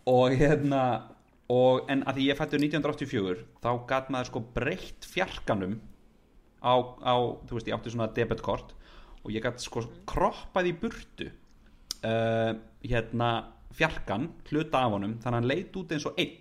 [0.09, 0.83] og hérna
[1.49, 5.79] og, en að því ég fættur 1984 þá gat maður sko breytt fjarkanum
[6.61, 7.15] á, á
[7.47, 8.75] þú veist, ég átti svona debetkort
[9.23, 12.51] og ég gat sko kroppað í burtu uh,
[12.83, 13.31] hérna
[13.75, 16.37] fjarkan, hluta af honum þannig að hann leit út eins og einn.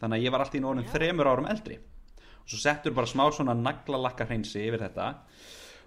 [0.00, 1.76] Þannig að ég var alltaf í nógunum þremur árum eldri.
[2.44, 5.10] Og svo settur bara smá svona naglalakka hreinsi yfir þetta.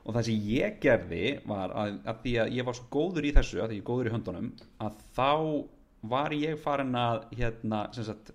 [0.07, 3.33] Og það sem ég gerði var að, að því að ég var svo góður í
[3.35, 4.53] þessu að því ég er góður í höndunum
[4.85, 5.31] að þá
[6.09, 8.31] var ég farin að hérna, sem sagt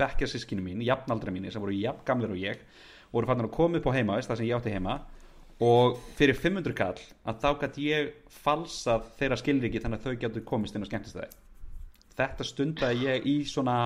[0.00, 2.62] bekkja sískinu mín, jafnaldra mín sem voru jafn gamlir og ég
[3.12, 4.98] voru farin að koma upp á heima, það sem ég átti heima
[5.60, 10.46] og fyrir 500 kall að þá gæti ég falsað þeirra skilriki þannig að þau getur
[10.48, 11.28] komist inn á skemmtistæði
[12.16, 13.76] þetta stundaði ég í svona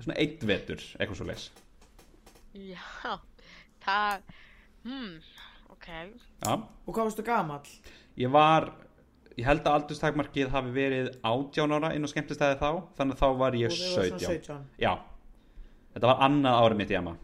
[0.00, 1.46] svona eitt vetur, eitthvað svo leis
[2.56, 2.80] Já,
[3.84, 4.22] það,
[4.86, 5.12] hmm,
[5.74, 5.88] ok.
[6.40, 7.68] Já, Og hvað varstu gamall?
[8.16, 8.70] ég var
[9.36, 13.28] ég held að aldurstakmarkið hafi verið 18 ára inn á skemmtistæði þá þannig að þá
[13.42, 14.92] var ég Og þið voru svona 17 17 Já,
[15.94, 17.14] þetta var annað árið mitt í Emma.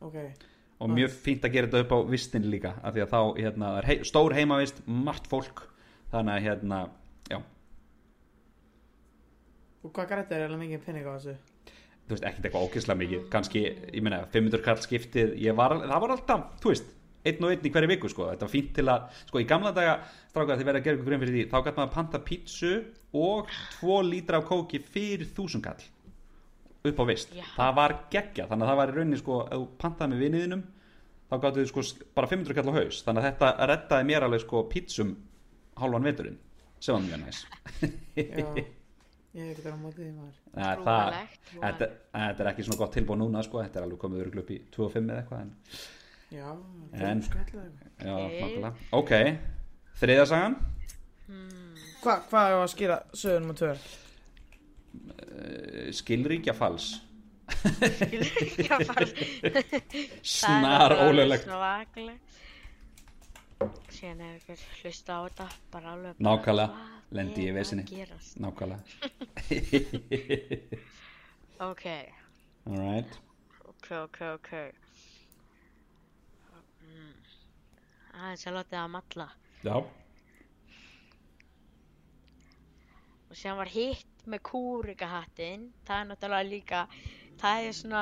[0.00, 0.18] Ok.
[0.80, 3.72] Og mjög fínt að gera þetta upp á vistin líka af því að þá, hérna,
[3.80, 5.66] er hei, stór heimavist margt fólk,
[6.12, 6.78] þannig að hérna,
[7.28, 7.40] já,
[9.80, 11.36] Og hvað grætti er eiginlega mikið penning á þessu?
[12.10, 13.26] þú veist, ekkert eitthvað ókysla mikið.
[13.32, 13.60] Kannski,
[13.94, 16.88] ég meina, 500 kall skiptið var, það var alltaf, þú veist
[17.26, 19.72] einn og einn í hverju viku, sko, þetta var fínt til að sko, í gamla
[19.76, 19.96] daga,
[20.30, 22.72] strákar, þið verða að gera ykkur grein fyrir því þá gæti maður að panta pítsu
[23.20, 25.88] og 2 lítra af kóki fyrir 1000 kall
[26.90, 27.34] upp á vist.
[27.36, 27.44] Já.
[27.58, 30.66] það var geggja, þannig að það var í rauninni sko, ef þú pantaði með viniðinum
[31.30, 33.04] þá gáttu þið sko bara 500 kall á haus.
[33.06, 35.14] Þannig að þetta reddaði mér alveg sko pítsum
[35.80, 36.38] hálfan veturinn
[36.80, 37.44] sem var mjög næs.
[38.16, 38.68] Já.
[39.30, 40.38] Ég hef ekki verið á móti því maður.
[40.56, 44.24] Það, Trúalegt, þetta, þetta er ekki svona gott tilbúið núna sko, þetta er alveg komið
[46.30, 48.32] örugglega upp í 2 og 5 eða eitthvað en, Já, En- já, Ok.
[48.40, 49.12] nákvæmlega ok,
[50.00, 50.54] þriðja sagan
[52.00, 53.74] Hva, Hvað er að skýra sögur nummer 2?
[55.10, 56.86] uh, skilríkja fals
[57.50, 59.06] Já, bara,
[60.22, 60.94] snar
[61.42, 62.26] Svakalegt.
[63.92, 66.86] Síðan er ykkur hlusta á þetta, bara alveg Nákvæmlega.
[67.10, 67.84] Lendi ég vesinni.
[68.40, 68.80] nákvæmlega
[71.70, 71.84] Ok,
[72.70, 73.18] alright
[73.68, 74.50] ok, ok, ok.
[76.86, 77.12] Mm.
[78.20, 79.26] Aðeins að láta það að matla.
[79.64, 79.74] já,
[83.30, 86.80] Og síðan var hitt með kúrikahattinn, það er náttúrulega líka,
[87.40, 88.00] það er svona,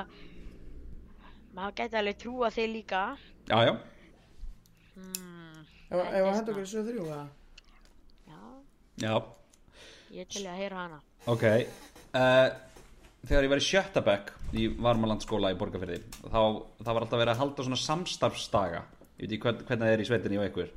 [1.54, 3.02] maður gæti alveg trúa þig líka.
[3.50, 3.74] já, já
[4.98, 5.60] Hmm,
[5.92, 7.26] Ef að er henda okkur sögur þrjú eða?
[8.26, 8.38] já,
[9.04, 9.12] já,
[10.16, 10.98] ég til að heyra hana.
[11.30, 12.48] ok uh,
[13.28, 16.40] þegar ég var í sjötta bekk í Varmalandsskóla í Borgarfyrði þá
[16.82, 18.82] var alltaf verið að halda svona samstarfsdaga
[19.18, 20.70] ég veit ekki hvern, hvernig það er í sveitinni og ykkur.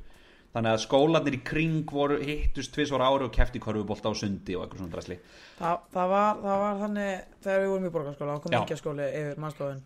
[0.52, 4.66] Þannig að skólanir í kring voru hittust tvisvar ári og kefti korfubólta á sundi og
[4.66, 5.16] eitthvað svona dræsli
[5.56, 8.58] Það, það, var, það var þannig þegar við vorum í borgarskóla og kom Já.
[8.60, 9.80] ekki að skóli yfir mannstofun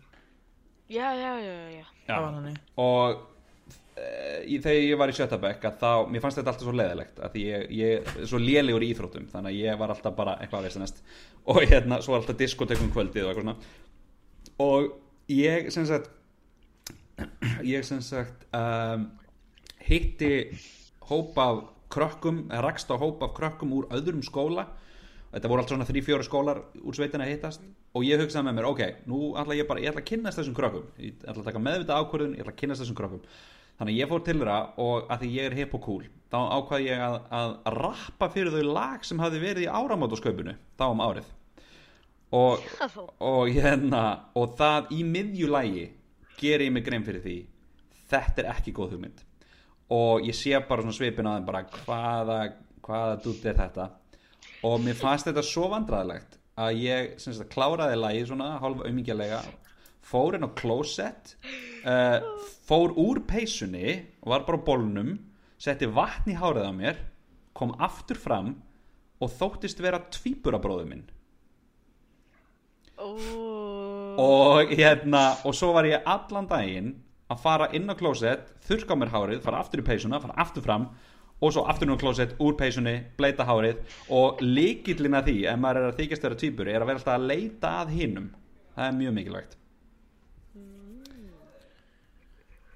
[0.87, 1.87] Já, já, já, já.
[2.07, 2.59] Það var þannig.
[2.79, 3.17] Og
[3.99, 7.43] e, þegar ég var í að þá, mér fannst þetta alltaf svo leðilegt að því
[7.47, 10.69] ég, ég er svo lélegur í íþróttum þannig að ég var alltaf bara eitthvað að
[10.69, 11.01] veist næst.
[11.47, 13.57] Og hérna, svo var alltaf diskotekum kvöldið og eitthvað svona.
[14.63, 14.87] Og
[15.31, 16.07] ég sem sagt
[17.65, 19.07] ég sem sagt um,
[19.87, 20.31] hitti
[21.07, 21.63] hóp af
[21.93, 24.67] krökkum, rakst á hóp af krökkum úr öðrum skóla.
[25.31, 27.63] Þetta voru allt svona þrý, fjóru skólar úr sveitina að hittast.
[27.95, 30.55] Og ég hugsaði með mér, ok, nú ætla ég bara ég ætla að kynnast þessum
[30.57, 33.23] krökkum, ég ætla að taka meðvita ákvörðun ég ætla að kynnast þessum krökkum.
[33.77, 36.87] Þannig ég fór til þeirra og að því ég er hip og cool þá ákvaði
[36.89, 41.29] ég að, að rappa fyrir þau lag sem hafði verið í áramótasköpunu þá um árið.
[42.37, 42.63] Og,
[43.23, 44.01] og hérna
[44.35, 45.85] og það í miðjulægi
[46.37, 47.37] ger ég mig grein fyrir því
[48.11, 49.21] þetta er ekki góð hugmynd.
[49.93, 52.39] Og ég sé bara svona svipin á þeim bara hvaða,
[52.83, 53.87] hvaða dutt er þetta?
[54.67, 59.41] Og mér fannst þetta svo vandræðilegt að ég sem sagt kláraði lagi svona hálf aumingjalega
[60.07, 61.35] fór inn á klósett
[61.85, 62.23] uh,
[62.67, 65.13] fór úr peysunni og var bara á bólnum
[65.61, 67.03] setti vatn í hárið á mér
[67.57, 68.55] kom aftur fram
[69.21, 71.05] og þóttist vera tvíburabróðu minn.
[72.97, 73.09] Ó,
[74.17, 76.95] og hérna og svo var ég allan daginn
[77.27, 80.65] að fara inn á klósett þurrka á mér hárið, fara aftur í peysuna fara aftur
[80.65, 80.89] fram
[81.37, 83.83] og svo aftur inn á klósett úr peysunni, bleita hárið.
[84.09, 87.17] Og líkillin að því, ef maður er að þykjast vera tvíburi, er að vera alltaf
[87.17, 88.29] að leita að hinnum
[88.77, 89.57] það er mjög mikilvægt.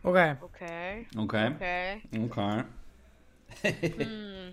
[0.02, 0.62] Ok, ok,
[1.22, 1.36] ok,
[2.18, 2.22] ok.
[2.26, 2.38] ok.
[3.62, 4.48] Mm,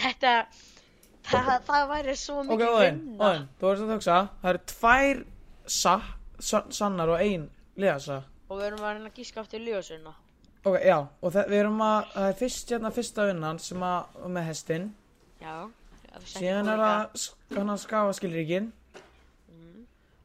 [0.00, 0.32] þetta,
[1.28, 3.28] það, það væri svo ok, mikið Óðinn, vinna.
[3.28, 4.16] Óðinn, þú verður að hugsa.
[4.40, 5.22] Það eru tvær
[5.70, 5.94] sa, sa,
[6.40, 7.48] sannar og ein
[7.80, 10.12] liðasa Og við erum að reyna að gíska aftur ljósuna.
[10.66, 14.16] Ok, já, og það, við erum að, það er fyrst hérna fyrsta vinnan sem að,
[14.34, 14.88] með hestin
[15.40, 15.54] Já.
[16.10, 18.66] við setjum Síðan er það, sk- hann að skafa skilríkin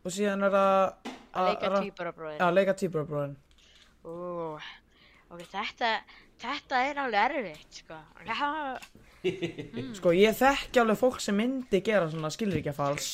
[0.05, 2.37] Og síðan er það Að leika ra- tvíburabróðir.
[2.41, 3.37] Já, leika týpurabróðin
[4.05, 4.15] Ú,
[5.33, 5.93] ok, þetta,
[6.43, 8.01] þetta er alveg erfitt, sko.
[8.27, 8.51] Já,
[9.97, 13.07] Sko, ég þekki alveg fólk sem myndi gera svona skilríkjafals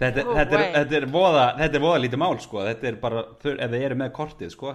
[0.00, 0.72] þetta, Ó, þetta, er, vei.
[0.78, 2.64] þetta, er voða, þetta er voða lítið mál sko.
[2.68, 3.22] þetta er bara,
[3.52, 4.74] ef þið eru með kortið sko.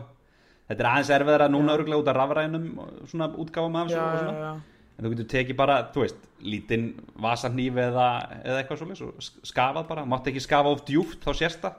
[0.67, 4.01] þetta er aðeins erfiðara núna örgulega út af rafrænum og svona útgáfum af Já, þessu
[4.03, 4.55] og já, svona já
[4.97, 6.85] En þú getur tekið bara, þú veist, lítinn
[7.21, 8.05] vasarnýf eða,
[8.41, 11.75] eða eitthvað svolítið og sk- skafað bara, mátt ekki skafa of djúpt þá sérst það.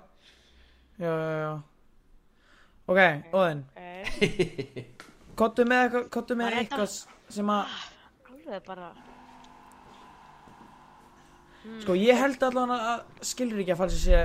[1.03, 1.51] Já, já, já
[2.89, 3.01] Ok,
[3.35, 3.65] Óðinn,
[5.39, 6.95] kottu með eitthvað, kottu með eitthvað
[7.35, 7.75] sem að
[8.31, 8.87] Alveg bara,
[11.83, 13.03] Sko, ég held allan að
[13.33, 14.21] skilríkjafalsi sé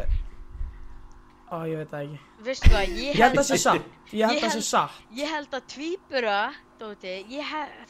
[1.53, 4.39] Á, ég veit það ekki veistu hvað, ég Ég held að sé satt Ég held
[4.39, 6.37] að sé held- satt Ég held að tvíbura,
[6.79, 7.13] Dóti,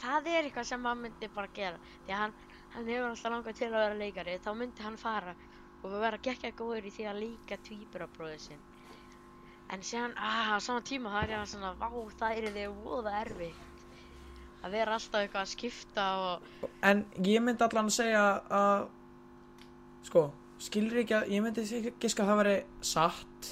[0.02, 1.78] það er eitthvað sem maður myndi bara gera.
[2.04, 2.34] Því að hann,
[2.74, 5.34] hann hefur alltaf langað til að vera leikari, þá myndi hann fara
[5.82, 8.60] og vera geggja góður í því að leika tvíburabróðið sinn.
[9.74, 11.88] En síðan, ah, á sama tíma það er hann svona, vá,
[12.20, 13.86] það er þið voða erfitt.
[14.64, 18.86] Að vera alltaf eitthvað að skipta og, En ég myndi allan að segja að
[20.04, 20.28] Sko,
[20.60, 21.64] skilríkja Ég myndi
[22.00, 23.50] giska að það veri satt.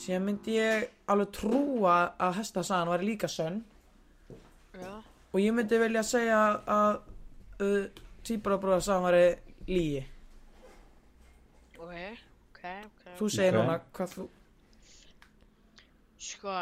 [0.00, 3.62] Síðan myndi ég alveg trúa að hestasagan væri líka sönn.
[4.74, 5.02] Já,
[5.34, 6.40] Og ég myndi vilja segja
[6.70, 6.96] að
[7.62, 7.84] uh,
[8.24, 9.26] Týparabróðarsagan væri
[9.68, 10.02] lígi
[11.78, 12.18] ok,
[12.48, 13.04] ok, ok.
[13.18, 14.26] Þú segir núna hvað þú
[16.24, 16.54] Sko,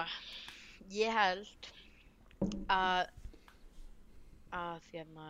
[0.90, 1.68] ég held
[2.72, 3.12] að
[4.52, 5.20] að því að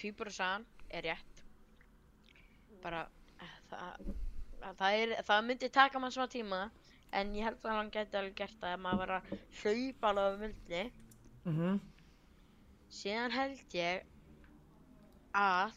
[0.00, 1.35] tvíburasagan er rétt
[2.82, 4.12] bara að það,
[4.62, 6.62] að það, er, það myndi taka mann svona tíma
[7.16, 10.26] en ég held að hann gæti alveg gert það ef maður var að hlaupa alveg
[10.26, 10.82] á mulli
[11.46, 11.78] mm
[12.96, 14.04] síðan held ég
[15.36, 15.74] að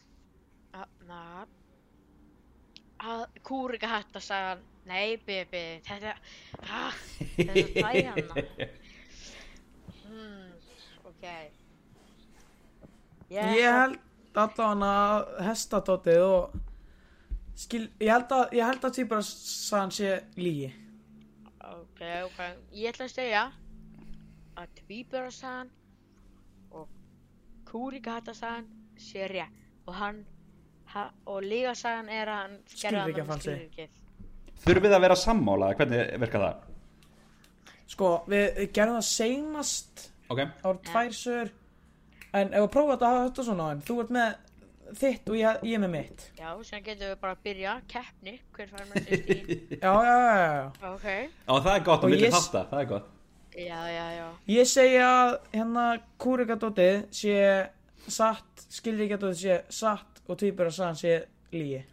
[0.78, 1.22] að, na,
[3.02, 6.14] að kúrika hætta sagan nei bebi þetta
[6.64, 7.00] ah,
[7.36, 8.46] þetta er dæjana
[10.06, 10.52] hmm,
[11.10, 11.26] ok.
[13.34, 16.58] Ég held allan að hestadótið og
[17.60, 20.70] skil, ég held að, ég held að týparabróðarsagan sé lígi
[22.00, 22.40] ok, ok.
[22.74, 23.44] Ég ætla að segja
[24.60, 25.72] að tvíburasagan
[26.76, 26.88] og
[27.68, 28.68] kúrika hætta sagan
[29.00, 29.56] sé rétt.
[29.88, 30.24] Og hann
[30.94, 33.56] ha, og lígasagan er að hann gerði annað með Skilríkjafalsi.
[33.56, 34.06] skilríkið
[34.60, 36.66] Þurfið að vera sammála, hvernig virkar það?
[37.90, 41.56] Sko, við, við gerðum það seinast Ok, Það voru tvær sögur.
[42.38, 44.49] En ef við prófa þetta að hafa þetta svona en Þú ert með
[45.00, 46.24] þitt og ég, ég með mitt.
[46.40, 47.74] Já, sem getum við bara að byrja.
[47.92, 51.08] Keppni, hver fær með sér stíl Já, já, já, já, já Ok,
[51.50, 53.08] á það er gott Og að ég- þátta, það er gott.
[53.56, 54.28] já, já, já.
[54.56, 55.86] Ég segi að hérna
[56.26, 57.38] kúrikadótið sé
[58.10, 61.16] satt Skilríkadótið sé satt Og týpur að sagan sé
[61.54, 61.84] lígi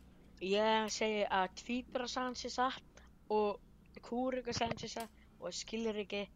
[0.46, 3.56] Ég segi að tvíburasagan sé satt og
[4.04, 6.26] kúrikasagan sé satt og skilriki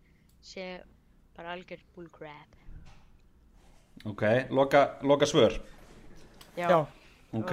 [0.45, 0.65] sé
[1.37, 2.57] bara algjör bullcrap.
[4.05, 5.59] Ok, loka, loka svör.
[6.61, 6.81] Já, Já,
[7.41, 7.53] Ok,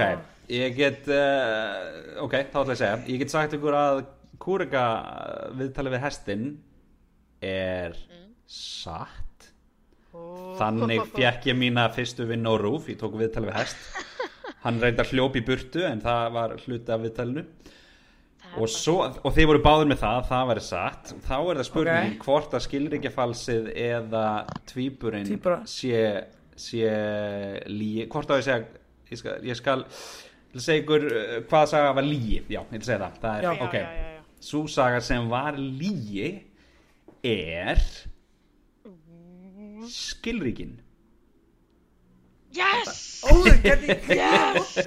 [0.50, 4.00] ég get, uh, ok, þá ætla ég að segja, ég get sagt ykkur að
[4.42, 4.86] kúrega
[5.60, 6.48] viðtalið við hestin
[7.42, 8.32] er Mm.
[8.48, 9.52] satt.
[10.16, 13.78] Ó, þannig fekk ég mína fyrstu vinn á rúf ég tók viðtalið við hest.
[14.64, 17.44] Hann reyndar hljóp í burtu en það var hluti af viðtalinu.
[18.48, 21.14] Það og, svo, og þið voru báður með það það væri satt.
[21.28, 22.26] Þá er það spurning Ok.
[22.26, 24.26] hvort að skilríkjafalsið eða
[24.72, 25.60] tvíburinn Tvíbura.
[25.68, 26.02] sé,
[26.58, 26.90] sé
[27.70, 28.66] líi hvort að ég segja
[29.12, 29.86] ég skal, ég skal
[30.58, 33.52] segja ykkur uh, hvað saga var líi já, ég að segja það, það er, Já.
[33.54, 34.26] já, ok já, já, já.
[34.50, 36.28] svo saga sem var líi
[37.28, 37.82] er
[39.88, 40.78] skilríkin
[42.58, 43.22] Yes!
[43.62, 44.78] Hvernig Yes!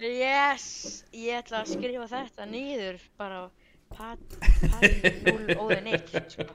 [0.00, 0.66] Yes!
[1.12, 3.46] Ég ætla að skrifa þetta niður bara á
[3.92, 4.22] pad,
[4.62, 4.86] pad
[5.26, 6.46] 0 óðin 1 sko.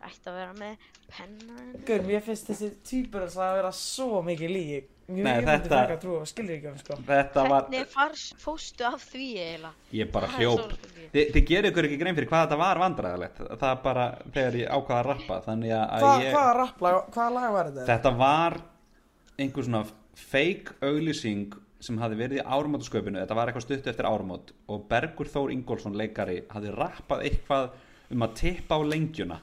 [0.00, 4.80] Ætti að vera með penna Gaur, mér finnst þessi týpur að vera svo mikið lígi
[5.10, 8.84] Mjög Nei, ég myndi þetta- frekar trúa skilur ekki sko þetta var, Hvernig fars, fóstu
[8.86, 9.72] af því eiginlega?
[10.00, 11.10] ég bara Það er hljóp svo spurningin.
[11.14, 14.04] Þi, þið gerir ykkur ekki grein fyrir hvað þetta var vandræðilegt það er bara
[14.34, 17.86] þegar ég ákvaða að rappa þannig að Hva, ég Hvaða rapplag, hvaða lag var þetta?
[17.90, 18.60] Þetta var
[19.40, 19.84] einhver svona
[20.20, 25.26] fake auglýsing sem hafi verið í áramótasköpunu þetta var eitthvað stutt eftir áramót og Bergur
[25.32, 27.70] Þór Ingólfsson leikari hafi rappað eitthvað
[28.12, 29.38] um að tippa á lengjuna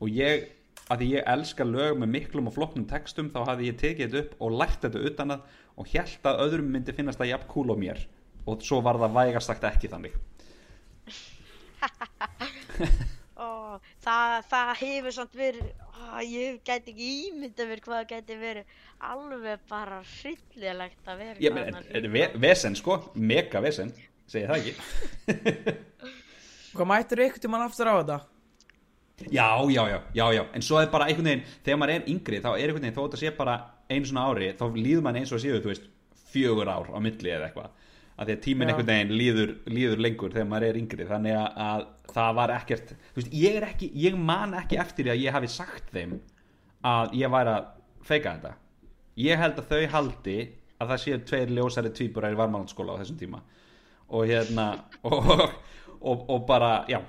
[0.00, 0.46] og ég,
[0.86, 4.22] að því ég elska lög með miklum og floknum textum þá hafi ég tekið þetta
[4.22, 5.40] upp og lært þetta utan að
[5.76, 7.98] og held að öðrum myndi finnast það jafn kúl á mér.
[8.46, 10.14] Og svo var það vægast sagt ekki þannig.
[13.36, 18.34] Ó, það, það hefur samt verið ó, ég gæti ekki ímynda mér hvað það gæti
[18.40, 18.64] verið.
[19.10, 22.92] Alveg bara hryllilegt að vera ég þetta er ve vesen sko.
[23.20, 23.90] Mega vesen,
[24.30, 24.74] segi það ekki.
[26.76, 28.18] Hvað mættur ykkur tímann aftur á þetta?
[29.32, 32.40] Já, já, já, já, já, en svo er bara einhvern veginn, þegar maður er yngri
[32.44, 33.54] þá er einhvern veginn, þó að það sé bara
[33.88, 35.86] einu svona ári þá líður maður eins og að séu, þú veist,
[36.34, 40.36] fjögur ár á milli eða eitthvað, að því að tíminn einhvern veginn líður, líður lengur
[40.36, 43.90] þegar maður er yngri, þannig að, að það var ekkert, þú veist, ég er ekki,
[44.04, 46.16] ég man ekki eftir því að ég hafi sagt þeim
[46.92, 47.72] að ég væri að
[48.04, 48.54] feika þetta,
[49.24, 50.40] ég held að þau haldi
[50.76, 53.40] að það séu tveir ljósæri tvíburar í varmalandsskóla á þessum tíma.
[54.12, 54.66] Og hérna,
[55.08, 55.30] og,
[56.00, 57.00] og, og bara, já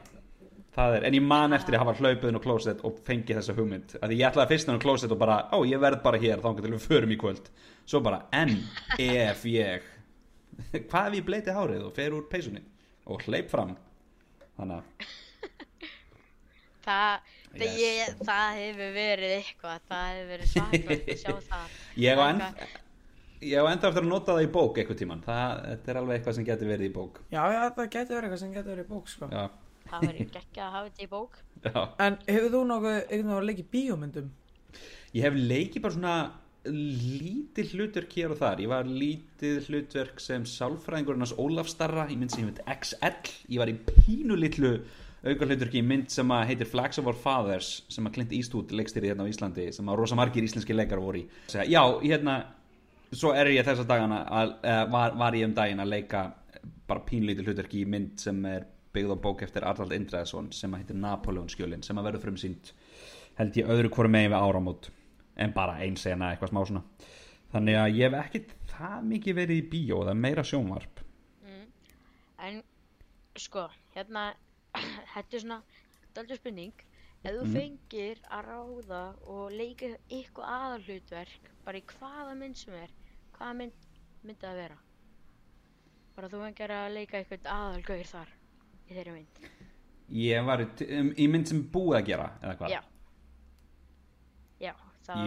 [0.78, 3.96] er, en ég man eftir að hafa hlaupið inn á klósett og fengið þessa hugmynd.
[4.04, 6.50] Að ég ætlaði fyrst inn á klósett og bara ó, ég verð bara hér þá
[6.60, 7.50] til við förum í kvöld.
[7.88, 8.54] Svo bara, en
[9.02, 9.86] ef ég
[10.92, 12.62] hvað ef ég bleiti hárið og fer úr peysunni?
[13.08, 13.76] Og hleyp fram.
[14.58, 15.08] Þannig að
[16.88, 17.62] það, Yes.
[17.64, 21.78] það, ég, það hefur verið eitthvað það hefur verið svakalegt að sjá það.
[22.04, 22.42] Ég á enn
[23.48, 26.18] ég á enda eftir að nota það í bók eitthvað tíman það, þetta er alveg
[26.20, 27.18] eitthvað sem getur verið í bók.
[27.34, 29.30] Já, já, það getur verið eitthvað sem getur verið í bók sko.
[29.34, 29.44] Já,
[29.92, 31.40] það verið geggja að hafa þetta í bók.
[31.68, 31.80] Já.
[32.06, 34.28] En hefur þú nokkuð einhvern veginn að leika í bíómyndum?
[35.16, 36.18] Ég hef leikið bara svona
[36.68, 38.62] lítið hlutverk hér og þar.
[38.64, 43.62] Ég var lítið hlutverk sem sálfræðingurinn hans Ólaf Starra í mynd sem heit XL Ég
[43.62, 44.74] var í pínu litlu
[45.26, 48.74] auka hlutverki í mynd sem að heitir Flags of Our Fathers sem að Clint Eastwood
[48.76, 51.26] leikstýri hérna á Íslandi sem að rosa margir íslenski leikar voru í.
[51.52, 52.38] Segja, Já, hérna,
[53.12, 56.24] svo er ég þessa dagana að, uh, var, var ég um daginn að leika
[56.88, 58.68] bara pínlítið hlutverki í mynd sem er
[58.98, 62.40] byggð á bók eftir Arnald Indræðsson sem að heitir Napoleon skjölin sem að verður frum
[62.44, 62.74] sínt
[63.38, 64.90] held ég öðru hvoru megin við áramót
[65.38, 66.84] en bara ein sena eitthvað smá svona.
[67.54, 71.04] Þannig að ég hef ekkit það mikið verið í bíó það er meira sjónvarp.
[72.48, 72.58] En
[73.38, 74.24] sko, hérna
[75.14, 75.60] þetta er svona,
[76.18, 76.74] daldur spurning.
[77.24, 77.54] Ef þú Mhm.
[77.54, 82.92] fengir að ráða og leika eitthvað aðalhlutverk bara í hvaða mynd sem er
[83.38, 83.88] hvaða mynd
[84.24, 84.78] myndi það vera?
[86.16, 88.36] Bara þú fengir að leika eitthvað aðalgauður þar
[88.88, 89.50] í þeirri mynd.
[90.18, 92.76] Ég var um, í mynd sem búið að gera eða hvað?
[92.76, 92.82] Já.
[94.58, 94.74] Já,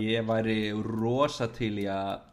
[0.03, 2.27] ég væri rosa til í að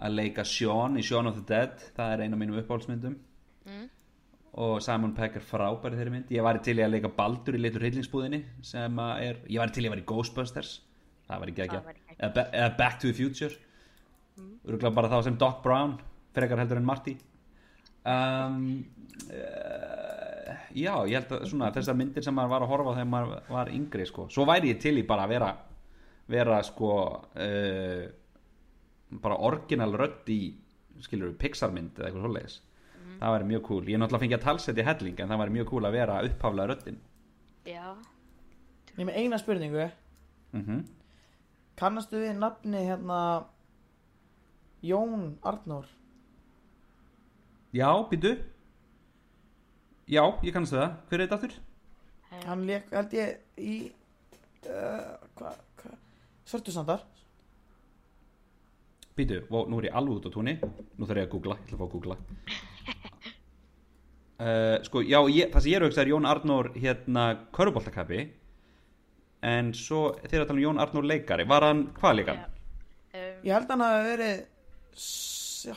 [0.00, 1.82] að leika Sean í Sean of the Dead.
[1.96, 3.16] Það er eina af mínum uppáhaldsmyndum.
[3.70, 3.88] Mm.
[4.60, 6.30] og Simon Pegg er frábæri þeirri mynd.
[6.34, 9.74] Ég væri til í að leika Baldur í litur hryllingsbúðinni sem að er, ég væri
[9.76, 10.72] til í að vera í Ghostbusters.
[11.28, 11.78] Það væri ekki ekki
[12.16, 13.54] eða, eða Back to the Future.
[14.40, 14.88] Mm.
[14.96, 15.94] bara þá sem Doc Brown
[16.34, 17.14] frekar heldur en Marty.
[18.10, 18.58] Um,
[19.28, 19.99] uh,
[20.74, 23.70] já, ég held að svona þessar myndir sem maður var að horfa þegar maður var
[23.74, 24.26] yngri sko.
[24.30, 25.50] svo væri ég til í bara að vera
[26.30, 26.90] vera sko
[27.34, 28.02] uh,
[29.20, 30.40] bara orginal rödd í
[31.00, 32.56] skilur við Pixar-mynd eða eitthvað svoleiðis.
[33.20, 35.66] Það væri mjög cool, ég er náttúrulega fengið að talsetja helling en það væri mjög
[35.72, 36.98] cool að vera upphaflega röddin.
[37.68, 37.86] Já,
[38.98, 39.90] Ég með eina spurningu.
[40.52, 40.82] Mm
[41.80, 43.46] Kannastu við nafni hérna
[44.84, 45.86] Jón Arnór?
[47.72, 48.34] já, býtu
[50.10, 51.54] já, ég kannast það, hver er þetta aftur?
[52.46, 53.74] Hann leik, held ég, í
[54.70, 55.94] uh, Hvað, hva,
[56.50, 57.02] Svörtusandar
[59.18, 60.54] Býtu, nú er ég alveg út á túnni.
[60.96, 62.16] Nú þarf ég að googla, ég ætla að fá að googla.
[64.40, 67.24] Uh, sko, já, ég, það sem ég er auðvitað er Jón Arnór hérna
[67.56, 68.20] köruboltakappi
[69.50, 71.44] en svo þegar að tala um Jón Arnór leikari.
[71.50, 72.40] Var hann, hvað leikar?
[73.10, 74.40] um, Ég held hann að verið
[74.96, 75.76] s- já,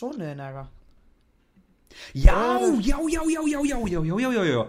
[0.00, 0.74] Sonuðin eða eitthvað
[2.14, 2.36] Já,
[2.82, 4.66] já, já, já, já, já, já, já, já, já, já,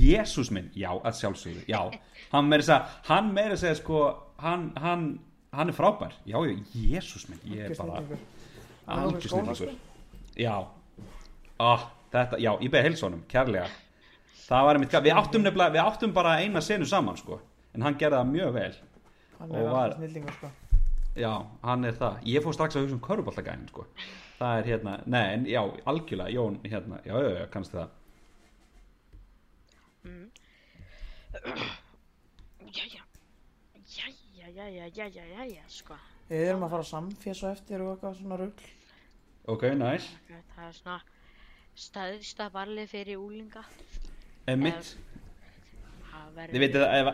[0.00, 1.80] Jésús minn, já, að sjálfsögðu, já,
[2.32, 4.02] hann meira segja, hann meira að segja, sko,
[4.42, 5.06] hann, hann,
[5.54, 8.02] hann er frábær, já, já, Jésús minn, ég er bara,
[8.86, 9.74] algjör snillingur,
[10.38, 10.56] já,
[11.62, 13.70] ah, þetta, já, ég beði heilsónum, kærlega,
[14.46, 17.38] það var einmitt, við áttum nefnilega, við áttum bara eina senu saman, sko,
[17.74, 18.72] en hann gerði það mjög vel,
[19.40, 20.48] Hann er alltaf snillingur sko.
[21.16, 21.30] Já,
[21.64, 23.86] hann er það, ég fór strax að hugsa um köruballagæðin, sko,
[24.40, 25.60] það er hérna, nei, en já,
[25.92, 27.90] algjörlega, Jón, hérna, já, já, já, kannski það,
[32.70, 33.02] Jæja
[33.90, 35.94] Jæja, jæja, jæja, jæja, sko.
[36.30, 38.68] Við erum að fara að samfésa eftir og eitthvað svona rugl.
[39.50, 40.08] Ok, nice,
[40.54, 40.96] Það er svona
[41.80, 43.62] staðista barlið fyrir úlinga
[44.50, 44.94] emitt,
[46.30, 47.08] Þið veitir það, ef,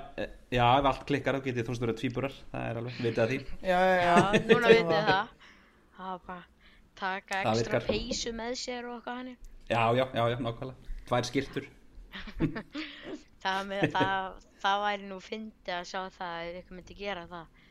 [0.53, 3.31] já, ef allt klikkar þá getið þú veist verið tvíburar, það er alveg, vitið það
[3.33, 3.39] því.
[3.63, 4.05] Já, já, já.
[4.07, 5.33] Já, núna vitið það.
[5.97, 6.56] Það er bara
[6.99, 10.95] taka ekstra peysu með sér og eitthvað hannig Já, já, já, já, nákvæmlega.
[11.09, 11.65] Tvær skýrtur
[13.43, 17.65] Það, með, það, það væri nú fyndið að sjá það ef ykkur myndi gera það.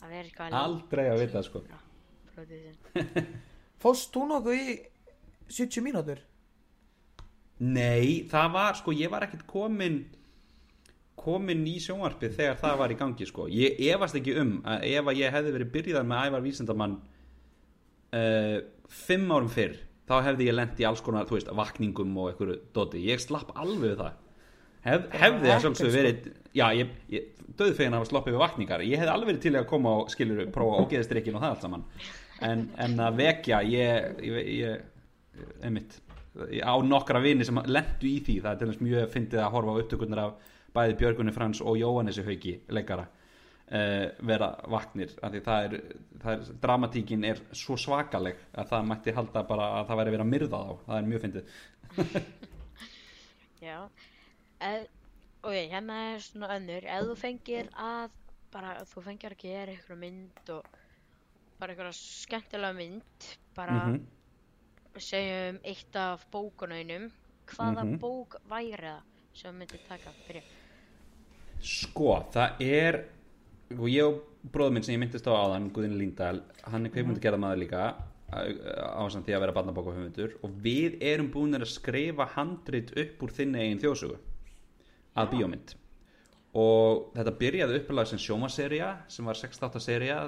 [0.00, 1.62] Að vera eitthvað Aldrei að vita, sko.
[3.82, 4.74] Fóst þú nokkuð í
[5.48, 6.20] 70 mínútur?
[7.60, 10.02] Nei, það var, sko, ég var ekkert komin
[11.20, 13.46] komin í sjónvarpið þegar það var í gangi, sko.
[13.52, 16.94] Ég efast ekki um að ef að ég hefði verið byrjað með ævar vísindamann
[18.16, 18.56] uh,
[18.90, 19.78] fimm árum fyrr
[20.10, 23.52] þá hefði ég lent í alls konar, þú veist, vakningum og einhverju doti, ég slapp
[23.54, 24.16] alveg það.
[24.80, 25.98] Hef, hefði það ekkert, sjálfsögðu sko.
[25.98, 28.84] verið já, ég, ég döðfegin að hafa sloppið við vakningar.
[28.88, 31.84] Ég hefði alveg verið til að koma og skilur prófa ógeðstrykkin og það allt saman.
[32.48, 36.00] En, en að vekja, ég, ég, ég einmitt
[36.64, 39.74] á nokkra vini sem lendu í því það er til dæmis mjög fyndið að horfa
[39.74, 43.08] á upptökurnar af bæði Björgunni Frans og Jóhannesi Hauki leikara
[43.70, 45.74] vera vaknir er,
[46.26, 50.32] er dramatíkin er svo svakaleg að það mætti halda bara að það væri verið að
[50.32, 50.72] myrða þá.
[50.86, 51.44] Það er mjög fyndið.
[53.68, 53.76] Já.
[54.60, 54.88] Eð,
[55.40, 56.84] Ok, hérna er svona önnur.
[56.84, 58.10] Ef þú fengir að
[58.52, 60.66] bara, þú fengir að gera eitthvað mynd og
[61.60, 64.02] bara eitthvað skemmtilega mynd bara Mhm.
[65.00, 67.10] segjum eitt af bókunauðnum
[67.46, 67.98] hvaða Mhm.
[68.02, 69.00] bók væri það
[69.32, 70.42] sem þú myndir taka fyrir?
[71.62, 73.04] Sko, það er
[73.78, 77.22] og ég og bróður minn sem ég myndist á áðan Guðin Líndal, hann er kveikmyndu
[77.22, 77.82] gerða maður líka
[78.30, 83.34] ásamt því að vera barnabóka höfundur og við erum búin að skrifa handrit upp úr
[83.34, 84.18] þinni eigin þjóðsögu
[85.18, 85.74] að bíómynd.
[86.60, 90.20] Og þetta byrjaði uppalega sem sjómaserja sem var 6-8 serja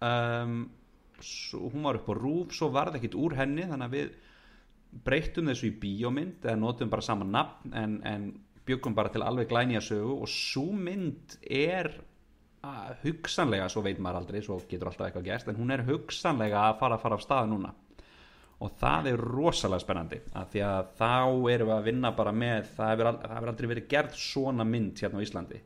[0.00, 0.58] um,
[1.20, 4.12] hún var upp á rúf svo varð ekkit úr henni þannig að við
[5.06, 8.30] breyttum þessu í bíómynd eða notum bara sama nafn en, en
[8.66, 11.92] byggum bara til alveg glænýja sögu og svo mynd er
[13.04, 16.78] hugsanlega, svo veit maður aldrei svo getur alltaf eitthvað gerst, en hún er hugsanlega að
[16.82, 17.70] fara að fara af stað núna.
[18.60, 21.12] Og það er rosalega spennandi af því að þá
[21.54, 24.66] erum við að vinna bara með það hefur, al- það hefur aldrei verið gerð svona
[24.68, 25.60] mynd hérna á Íslandi.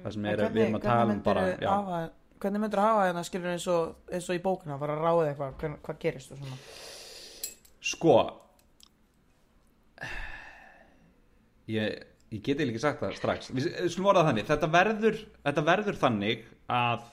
[0.00, 1.98] Það sem er, við erum að tala um bara hafa,
[2.40, 5.52] hvernig myndir hafa hérna skilur eins og, eins og í bókina fara að ráða eitthvað,
[5.60, 6.60] hvern, hvað gerist og svona?
[7.90, 8.16] Sko
[11.70, 12.00] Ég,
[12.30, 13.52] ég geti ekki sagt það strax.
[13.54, 14.48] Við við skulum orða það þannig.
[14.50, 17.06] Þetta verður, þetta verður þannig að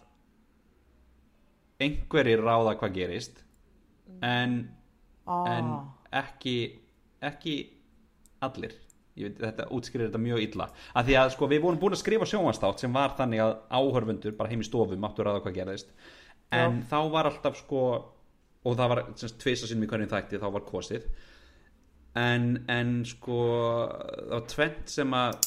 [1.87, 3.39] einhverjir ráða hvað gerist
[4.25, 4.59] en,
[5.29, 5.87] en ah,
[6.23, 6.57] ekki
[7.25, 7.55] ekki
[8.45, 8.75] allir.
[9.17, 10.67] Veit, þetta útskýrir þetta mjög illa.
[10.93, 14.35] Að því að sko við vorum búin að skrifa sjónvastátt sem var þannig að áhörfundur
[14.37, 15.89] bara heim í stofu máttu ráða hvað gerðist.
[16.53, 17.81] En þá var alltaf sko
[18.67, 21.07] og það var tvisa sinni í hverjum þætti þá var kosið
[22.17, 23.37] en, en sko
[23.91, 25.37] það var tvent sem að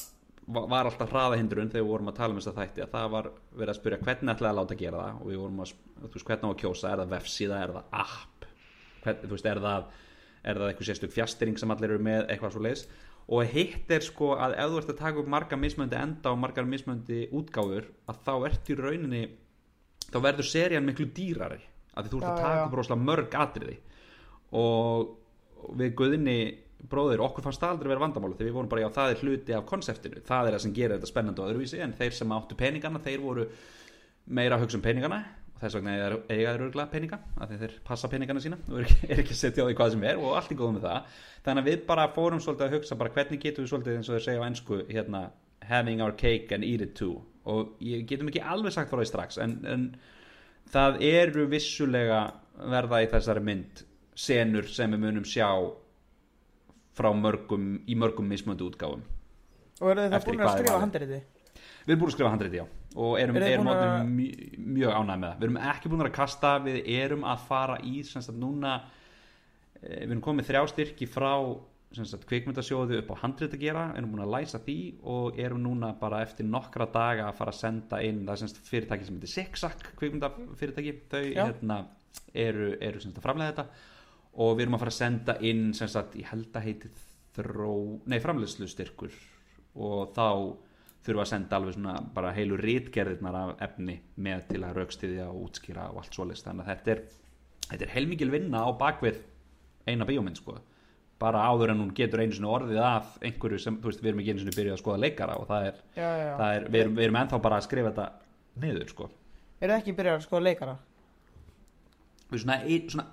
[0.55, 3.09] va- var alltaf hraðahindrun þegar við vorum að tala um þess að þætti að það
[3.15, 6.11] var verið að spyrja hvernig ætlaði að láta gera það og við vorum að, þú
[6.15, 8.47] veist, hvernig á að kjósa er það vefsíða, er það app?
[9.03, 9.87] Hvern, þú veist, er það
[10.41, 12.85] er það eitthvað sérstök fjastring sem allir eru með eitthvað svo leis
[13.31, 16.39] og hitt er sko að ef þú ert að taka upp marga mismöndi enda og
[16.41, 19.21] margar mismöndi útgáfur að þá ert í rauninni
[20.11, 21.59] þá verður serían miklu dýrari
[21.93, 23.77] að þú ert að taka upp rosalega mörg atriði.
[24.57, 25.11] Og
[25.79, 26.37] við Guðinni
[26.89, 29.55] bróðir okkur fannst það aldrei vera vandamála þegar við vorum bara já það er hluti
[29.55, 30.23] af konseptinu.
[30.25, 33.21] Það er það sem gerir þetta spennandi og öðruvísi en þeir sem áttu peningana þeir
[33.21, 33.45] voru
[34.31, 35.19] meira að hugsa um peningana
[35.51, 39.09] og þess vegna eiga þeir örgulega peninga því þeir passa peningana sína og er ekki,
[39.11, 41.19] er ekki að setja á því hvað sem er og allt í góðum með það.
[41.45, 44.17] Þannig að við bara fórum svolítið að hugsa bara hvernig getum við svolítið eins og
[44.17, 45.23] þeir segja á ennsku hérna
[45.69, 47.21] having our cake and eat it too.
[47.45, 49.87] Og getum ekki alveg sagt frá því strax en, en
[50.71, 52.25] það eru vissulega
[52.71, 53.85] verða í þessari mynd
[54.15, 55.47] senur sem við munum sjá
[56.97, 59.03] frá mörgum í mörgum mismöndu útgáfum.
[59.81, 60.83] Og eru þið það búin að er skrifa valið?
[60.85, 61.21] handriti?
[61.81, 62.65] Við erum búin að skrifa handriti, já.
[63.01, 64.07] Og erum, þið erum að- að...
[64.11, 65.37] mjög, mjög ánægð með það.
[65.39, 68.73] Við erum ekki búin að kasta, við erum að fara í sem sagt núna
[69.81, 71.33] eh, við erum komið þrjá styrki frá
[71.91, 73.85] sem sagt kvikmyndasjóðu upp á handrit að gera.
[73.99, 74.77] Erum búin að læsa því
[75.11, 78.51] og erum núna bara eftir nokkra daga að fara að senda inn það er sem
[78.51, 81.79] sagt fyrirtæki sem heitir Zigzag kvikmyndafyrirtæki, þau hérna,
[82.31, 83.89] eru, eru sem sagt að framlega þetta
[84.39, 86.91] og við erum að fara að senda inn sem sagt, ég held að heiti
[87.35, 87.71] þró,
[88.11, 89.15] nei framleiðslu styrkur
[89.75, 90.27] og þá
[91.01, 95.47] þurfum að senda alveg svona bara heilu rítgerðirnar af efni með til að raukstiðja og
[95.47, 96.43] útskýra og allt svoleiðis.
[96.45, 97.01] Þannig að þetta er,
[97.69, 99.17] þetta er heilmikil vinna á bakvið
[99.87, 100.59] eina bíómynd sko.
[101.21, 104.21] Bara áður en hún getur einu sinni orðið af einhverju sem, þú veist, við erum
[104.21, 106.79] ekki einu sinni byrjuð að skoða leikara og það er, Já, já, það er við,
[106.83, 108.07] erum, við erum ennþá bara að skrifa þetta
[108.61, 109.09] niður sko.
[109.61, 110.77] Eru þið ekki byrjað að skoða leikara?
[112.31, 112.57] við svona,
[112.91, 113.05] svona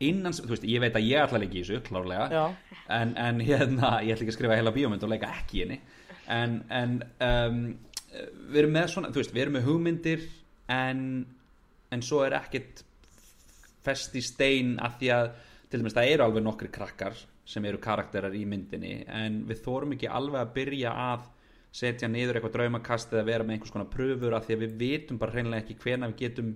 [0.00, 2.42] innan, þú veist, ég veit að ég ætla að leika í þessu klárlega.
[2.90, 5.80] En, en hérna, ég ætla ekki að skrifa heila bíómynd og leika ekki í henni.
[6.30, 6.96] En, en
[7.26, 7.60] um,
[8.50, 10.24] við erum með svona, þú veist, við erum með hugmyndir
[10.70, 11.02] en,
[11.90, 12.84] en svo er ekkit
[13.84, 15.28] fest í stein að því að
[15.70, 17.18] til dæmis það eru alveg nokkri krakkar
[17.50, 21.28] sem eru karakterar í myndinni en við þórum ekki alveg að byrja að
[21.74, 25.20] setja niður eitthvað draumakast eða vera með einhvers konar pröfur af því að við vitum
[25.20, 26.50] bara hreinlega ekki hvena við getum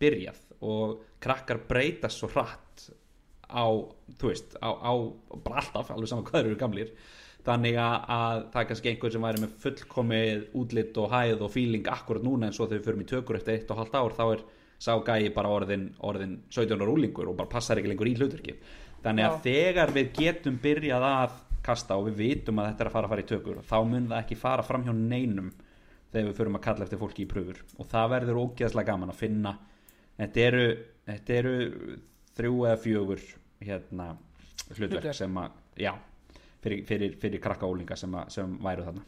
[0.00, 2.90] byrjað og krakkar breytast svo hratt
[3.50, 3.66] á,
[4.20, 4.92] þú veist, á, á
[5.42, 6.92] bara alltaf, alveg saman hvað eru gamlir.
[7.40, 11.52] Þannig að, að það er kannski einhver sem væri með fullkomið útlit og hæð og
[11.54, 14.16] feeling akkurat núna en svo þegar við förum í tökur eftir eitt og halvt ár
[14.18, 14.42] þá er
[14.80, 18.60] sá gæi bara orðin, orðin 17 ára úlingur og bara passar ekki lengur í hlutverkið.
[19.00, 19.40] Þannig að Já.
[19.48, 23.14] þegar við getum byrjað að kasta og við vitum að þetta er að fara að
[23.14, 25.50] fara í tökur þá mun það ekki fara fram hjá neinum
[26.10, 29.20] þegar við förum að kalla eftir fólki í pröfur og það verður ógeðslega gaman að
[29.20, 29.52] finna
[30.20, 30.66] þetta eru,
[31.08, 31.54] þetta eru
[32.36, 33.24] þrjú eða fjögur
[33.60, 34.10] hérna,
[34.76, 35.94] hlutverk sem að já,
[36.64, 39.04] fyrir, fyrir, fyrir krakka ólinga sem, að, sem væru þarna.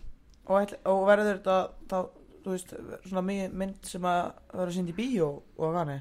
[0.53, 1.59] Og, og verður þetta
[1.91, 1.99] þá,
[2.43, 2.75] þú veist,
[3.07, 6.01] svona mynd sem að verður sýnd í bíó og hana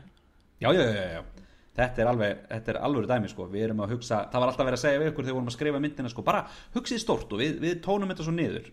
[0.62, 1.48] já, já, já, já.
[1.72, 4.68] Þetta er alveg, þetta er alveg dæmi sko, við erum að hugsa, það var alltaf
[4.68, 6.42] verið að segja við ykkur þegar við vorum að skrifa myndina sko, bara
[6.74, 8.68] hugsið stórt og við, við tónum þetta svo niður.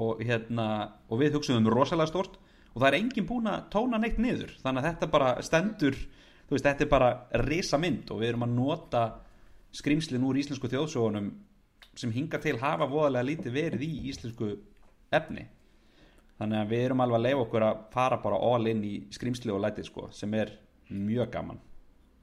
[0.00, 0.66] Og hérna,
[1.10, 2.38] og við hugsaðum rosalega stórt
[2.70, 5.98] og það er enginn búin að tóna neitt niður, þannig að þetta bara stendur,
[6.46, 7.10] þú veist, þetta er bara
[7.44, 9.04] risa mynd og við erum að nota
[9.76, 11.30] skrýmslin úr íslensku þjóðsógunum
[11.98, 14.50] sem hinga til hafa voðalega lítið verið í íslensku
[15.14, 15.46] efni
[16.40, 19.52] þannig að við erum alveg að leifa okkur að fara bara all in í skrýmsli
[19.54, 20.54] og lætið sko, sem er
[20.90, 21.60] mjög gaman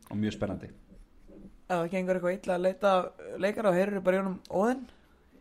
[0.10, 0.72] og mjög spennandi
[1.68, 2.94] það gengur eitthvað illa að leita
[3.44, 4.86] leikara og heyrur bara í honum óðinn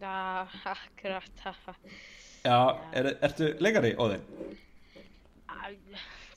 [0.00, 1.30] Já, akkurat.
[2.44, 4.24] Já, er, ertu leikari, Óðinn?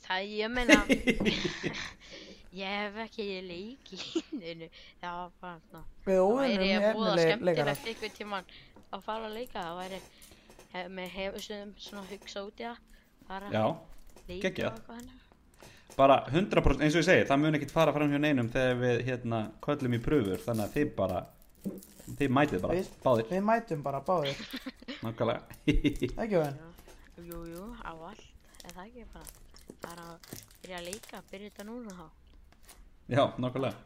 [0.06, 0.78] Það ég meina.
[2.50, 4.66] Ég hef ekki leik í híninu
[4.98, 7.74] Það var bara svona Við erum voða mjög efnileg leikara.
[7.78, 8.48] skemmtilegt einhvern tímann
[8.90, 9.62] að fara að leika.
[9.62, 10.00] Það væri
[10.72, 11.44] hef, með hefur
[11.84, 12.80] svona hugsa út í það
[13.28, 14.66] fara Já, að leika geggjað.
[14.66, 15.18] og eitthvað hennar
[16.00, 19.00] bara 100% eins og ég segi, það mun ekkit fara fram hjá neinum þegar við
[19.08, 21.18] hérna köllum í pröfur þannig að þið bara
[22.18, 23.26] þið mætið bara, Við- báðir.
[23.30, 24.38] Við mætum bara báðir.
[25.04, 25.40] Nákvæmlega.
[25.70, 26.58] Ekki óðinn
[27.30, 28.39] Jú, jú, á allt Er
[28.80, 29.38] það ekki bara
[29.80, 32.06] bara að byrja að leika, byrja þetta núna þá.
[33.10, 33.76] Já, nákvæmlega.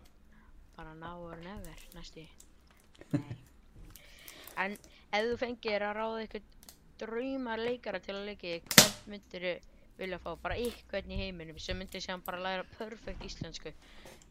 [0.74, 2.24] Bara now or never næstu
[4.62, 6.50] en ef þú fengir að ráða eitthvað
[7.00, 9.46] drauma leikara til að leika í, hvern myndir
[9.98, 10.30] vilja fá?
[10.42, 13.74] Bara eitthvað í heiminum sem myndir sem bara læra perfekt íslensku.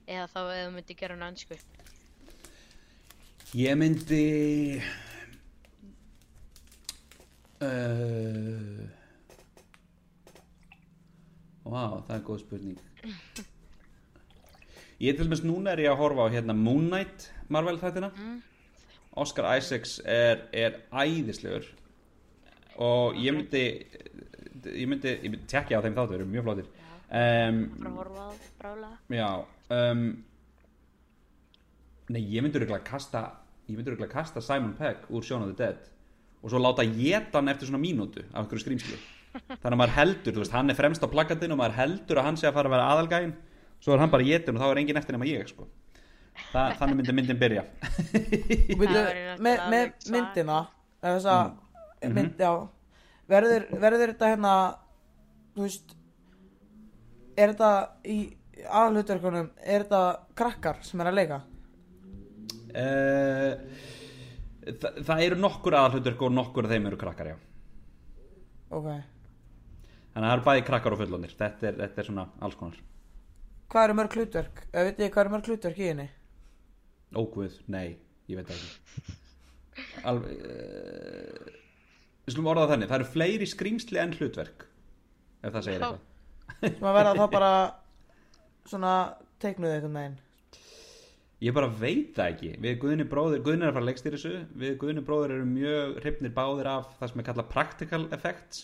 [0.07, 1.59] Eða þá ef þú myndir gera hann ansku
[3.53, 4.81] Ég myndi
[7.61, 9.02] uh...
[11.63, 12.79] Vá, það er góð spurning.
[15.03, 18.11] Ég til dæmis núna er ég að horfa á hérna Moon Knight Marvel þættina.
[19.19, 21.67] Oscar Isaacs er, er æðislegur.
[22.83, 23.63] Og ég myndi
[24.63, 26.71] ég myndi, ég myndi tekja á þeim þáttu, þeir eru mjög flottir.
[27.13, 29.27] Um, bara horfa á það brálega Já
[29.75, 30.05] um,
[32.09, 33.21] Nei, ég myndi örugglega kasta
[33.67, 35.91] Ég myndi örugglega kasta Simon Pegg úr the Dead
[36.41, 38.97] Og svo láta geta hann eftir svona mínútu Af einhverju skrýmsli
[39.33, 42.27] Þannig að maður heldur, þú veist, hann er fremst á plakatinu Og maður heldur að
[42.27, 43.33] hann sé að fara að vera aðalgæin
[43.83, 45.65] Svo er hann bara getin og þá er engin eftir nema ég sko.
[46.53, 47.63] Þa, Þannig myndi myndin byrja.
[48.79, 50.59] Það með, svak- myndina
[51.03, 51.35] eða þessa
[52.03, 52.13] Mhm.
[52.15, 52.53] mynd, já.
[53.31, 54.53] Verður, verður þetta hérna
[55.55, 55.93] þú veist
[57.37, 57.69] er þetta
[58.11, 58.17] í
[58.67, 60.01] aðalhutverkunum er þetta
[60.35, 61.37] krakkar sem er að leika?
[62.73, 63.53] Uh,
[64.81, 67.37] þa Það eru nokkur aðalhutur Og nokkur af þeim eru krakkar, já.
[68.73, 68.87] Ok,
[70.13, 72.81] Þannig að það eru bæði krakkar og fullonir þetta er, þetta er svona alls konar.
[73.73, 74.59] Hvað eru mörg hlutverk?
[74.69, 76.05] Veit ég hvað eru mörg hlutverk í henni?
[77.17, 77.95] Óguð, nei,
[78.29, 79.15] ég veit ekki.
[80.09, 81.47] Alveg uh,
[82.27, 84.67] við slum orða það þannig, það eru fleiri skrýmsli en hlutverk
[85.43, 85.87] ef það segir Já.
[85.87, 87.53] eitthvað sem að verða þá bara
[88.69, 88.93] svona
[89.41, 90.19] teiknuð einhvern veginn.
[91.43, 92.51] Ég bara veit það ekki.
[92.63, 94.43] Við Guðni bróðir, Guðni er að fara að leggstýra þessu.
[94.61, 98.61] Við Guðni bróðir eru mjög hrifnir báðir af það sem er kallað practical effects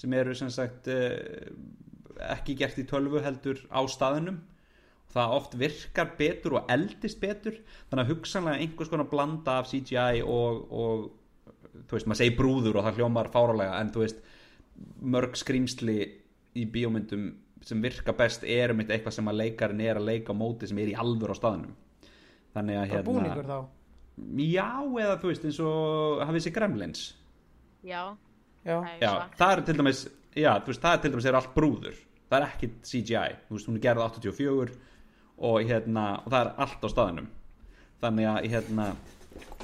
[0.00, 1.50] sem eru sem sagt eh,
[2.30, 4.40] ekki gert í tölvu heldur á staðinum
[5.10, 7.56] það oft virkar betur og eldist betur
[7.90, 12.78] þannig að hugsanlega einhvers konar blanda af CGI og, og þú veist, maður segir brúður
[12.78, 14.22] og það hljómar fáralega en þú veist,
[15.02, 15.98] mörg skrýmsli
[16.60, 17.30] í bíómyndum
[17.66, 20.78] sem virka best er um eitthvað sem að leikarin er að leika á móti sem
[20.80, 21.74] er í alvör á staðinum
[22.54, 23.58] þannig að hérna búningur þá?
[24.40, 24.70] Já
[25.00, 27.04] eða þú veist eins og hafið sér gremlins.
[27.86, 28.02] Já,
[28.64, 29.36] það er já, svart.
[29.40, 30.04] það er til dæmis
[30.34, 32.00] já, þú veist, það er til dæmis er allt brúður.
[32.30, 34.78] Það er ekki CGI, þú veist, hún er gerð 84
[35.40, 37.30] og hérna og það er allt á staðinum
[38.00, 38.86] þannig að hérna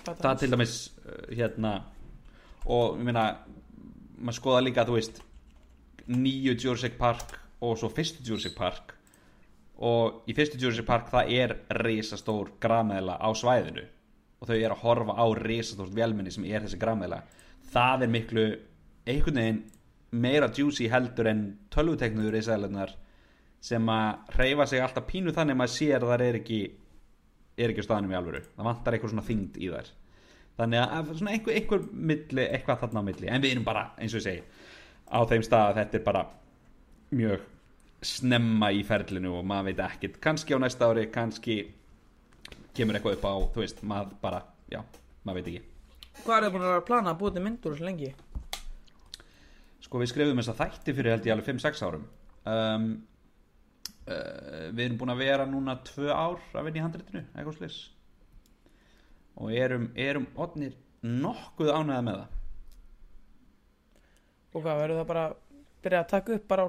[0.07, 0.75] það er til dæmis
[1.05, 1.73] uh, hérna
[2.67, 3.25] og ég meina
[4.17, 5.21] maður skoða líka, þú veist
[6.07, 8.95] nýju Jurassic Park og svo fyrstu Jurassic Park.
[9.77, 13.85] Og í fyrstu Jurassic Park það er risastór grameðla á svæðinu.
[14.41, 17.23] Og þau eru að horfa á risastórt velminni sem er þessi grameðla.
[17.73, 18.47] Það er miklu
[19.07, 19.63] einhvern veginn
[20.17, 21.43] meira juicy heldur en
[21.75, 22.95] tölvuteknuður risaðlunar
[23.67, 26.61] sem að hreyfa sig alltaf pínu þannig að maður sér að það er ekki
[27.57, 28.43] er ekki á staðanum í alvöru.
[28.57, 29.93] Það vantar eitthvað svona þyngd í þær.
[30.57, 33.29] Þannig að svona einhver, einhver milli, eitthvað þarna á milli.
[33.33, 34.43] En við erum bara, eins og ég segi
[35.07, 36.23] á þeim stað að þetta er bara
[37.17, 37.47] mjög
[38.07, 41.57] snemma í ferlinu og maður veit ekkert, kannski á næsta ári kannski
[42.77, 44.43] kemur eitthvað upp á þú veist, maður bara,
[44.73, 44.81] já
[45.25, 45.63] maður veit ekki.
[46.25, 48.11] Hvað er það búin að plana að búið til myndur svo lengi
[49.97, 52.03] Sko við skrifum þess að þætti fyrir held ég alveg 5-6 árum.
[52.53, 52.83] Um,
[54.05, 57.79] uh, Við erum búin að vera núna 2 ár að vinna í handritinu eitthvað slis
[59.41, 62.37] og erum, erum odnir nokkuð ánæða með það.
[64.53, 65.25] Og hvað verður það bara
[65.87, 66.69] byrja að taka upp bara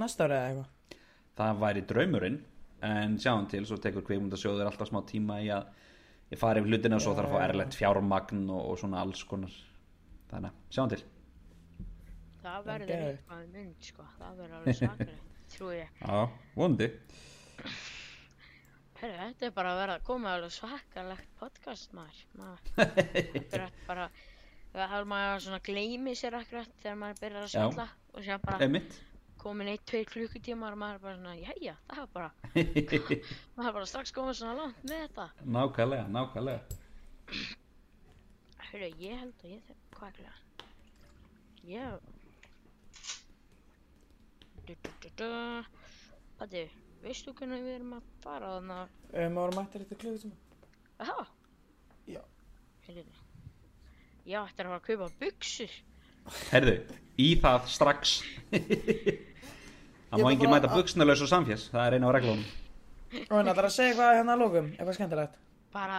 [0.00, 0.98] næsta ári eða eitthvað?
[1.42, 2.42] Það væri draumurinn
[2.88, 5.68] en sjáum til, svo tekur kveikmyndasjóður alltaf smá tíma í að
[6.32, 9.28] ég fari yfir hlutina og svo þarf að fá erlegt fjármagn og, og svona alls
[9.28, 9.64] konar.
[10.32, 11.04] Þannig, sjáum til
[12.42, 14.06] Það verður eitthvað mynd, sko.
[14.18, 16.00] Það verður alveg svakalegt, trúi ég.
[16.02, 16.22] Já,
[16.58, 16.88] vondi
[19.02, 22.20] Herru, þetta er bara að vera að koma alveg svakalegt podcast, maður.
[22.38, 24.10] maður þetta er bara,
[24.74, 27.56] það er maður svona gleymi sér akkurat þegar maður byrjar að Já.
[27.56, 29.00] spjalla og sér bara Einmitt
[29.42, 32.30] komin eitt, tveir klukkutímar og maður er bara svona, jæja, það er bara,
[33.56, 35.26] maður er bara strax komið svona langt með þetta.
[35.56, 36.62] Nákvæmlega, nákvæmlega
[38.68, 40.38] Herru, ég held að ég er klukkan?
[41.68, 42.11] Ég...
[44.66, 45.28] Du, du, du.
[46.38, 46.62] Patti,
[47.02, 48.76] veistu hvernig við erum að fara þarna?
[49.12, 50.36] um, ára mættir þetta klukkutíma
[51.02, 51.24] Aha.
[52.06, 52.20] Já.
[52.86, 53.04] Heyrðu.
[54.30, 55.72] Ég ætti að fara að kaupa buksur.
[56.52, 56.74] Herðu,
[57.18, 58.12] í það strax
[58.52, 62.44] Það má enginn mæta buksnalaus og samfés Það er eina á reglunum
[63.12, 65.34] og hérna ætlar að segja eitthvað hérna að lókum eitthvað skemmtilegt
[65.74, 65.98] Bara,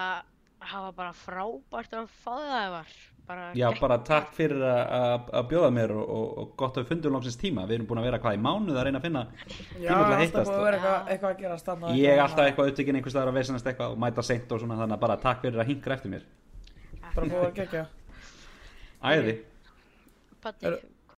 [0.64, 2.93] það var bara frábært að fá það það var.
[3.28, 6.84] Bara Já, bara takk fyrir að- að að bjóða mér og, og, og gott að
[6.84, 7.63] við fundum langsins tíma.
[7.69, 9.93] Við erum búin að vera hvað í mánuð að reyna að finna já, tíma til
[9.93, 12.71] að alltaf hittast búið að vera eitthvað, eitthvað að gera stanna Ég er alltaf eitthvað
[12.74, 15.41] upptökin einhvers staðar að vesenast eitthvað og mæta seint og svona þannig að bara takk
[15.45, 16.26] fyrir að hinkra eftir mér.
[17.15, 17.86] Bara búið að gegja.
[19.13, 19.38] Æði,
[20.43, 20.74] Patti,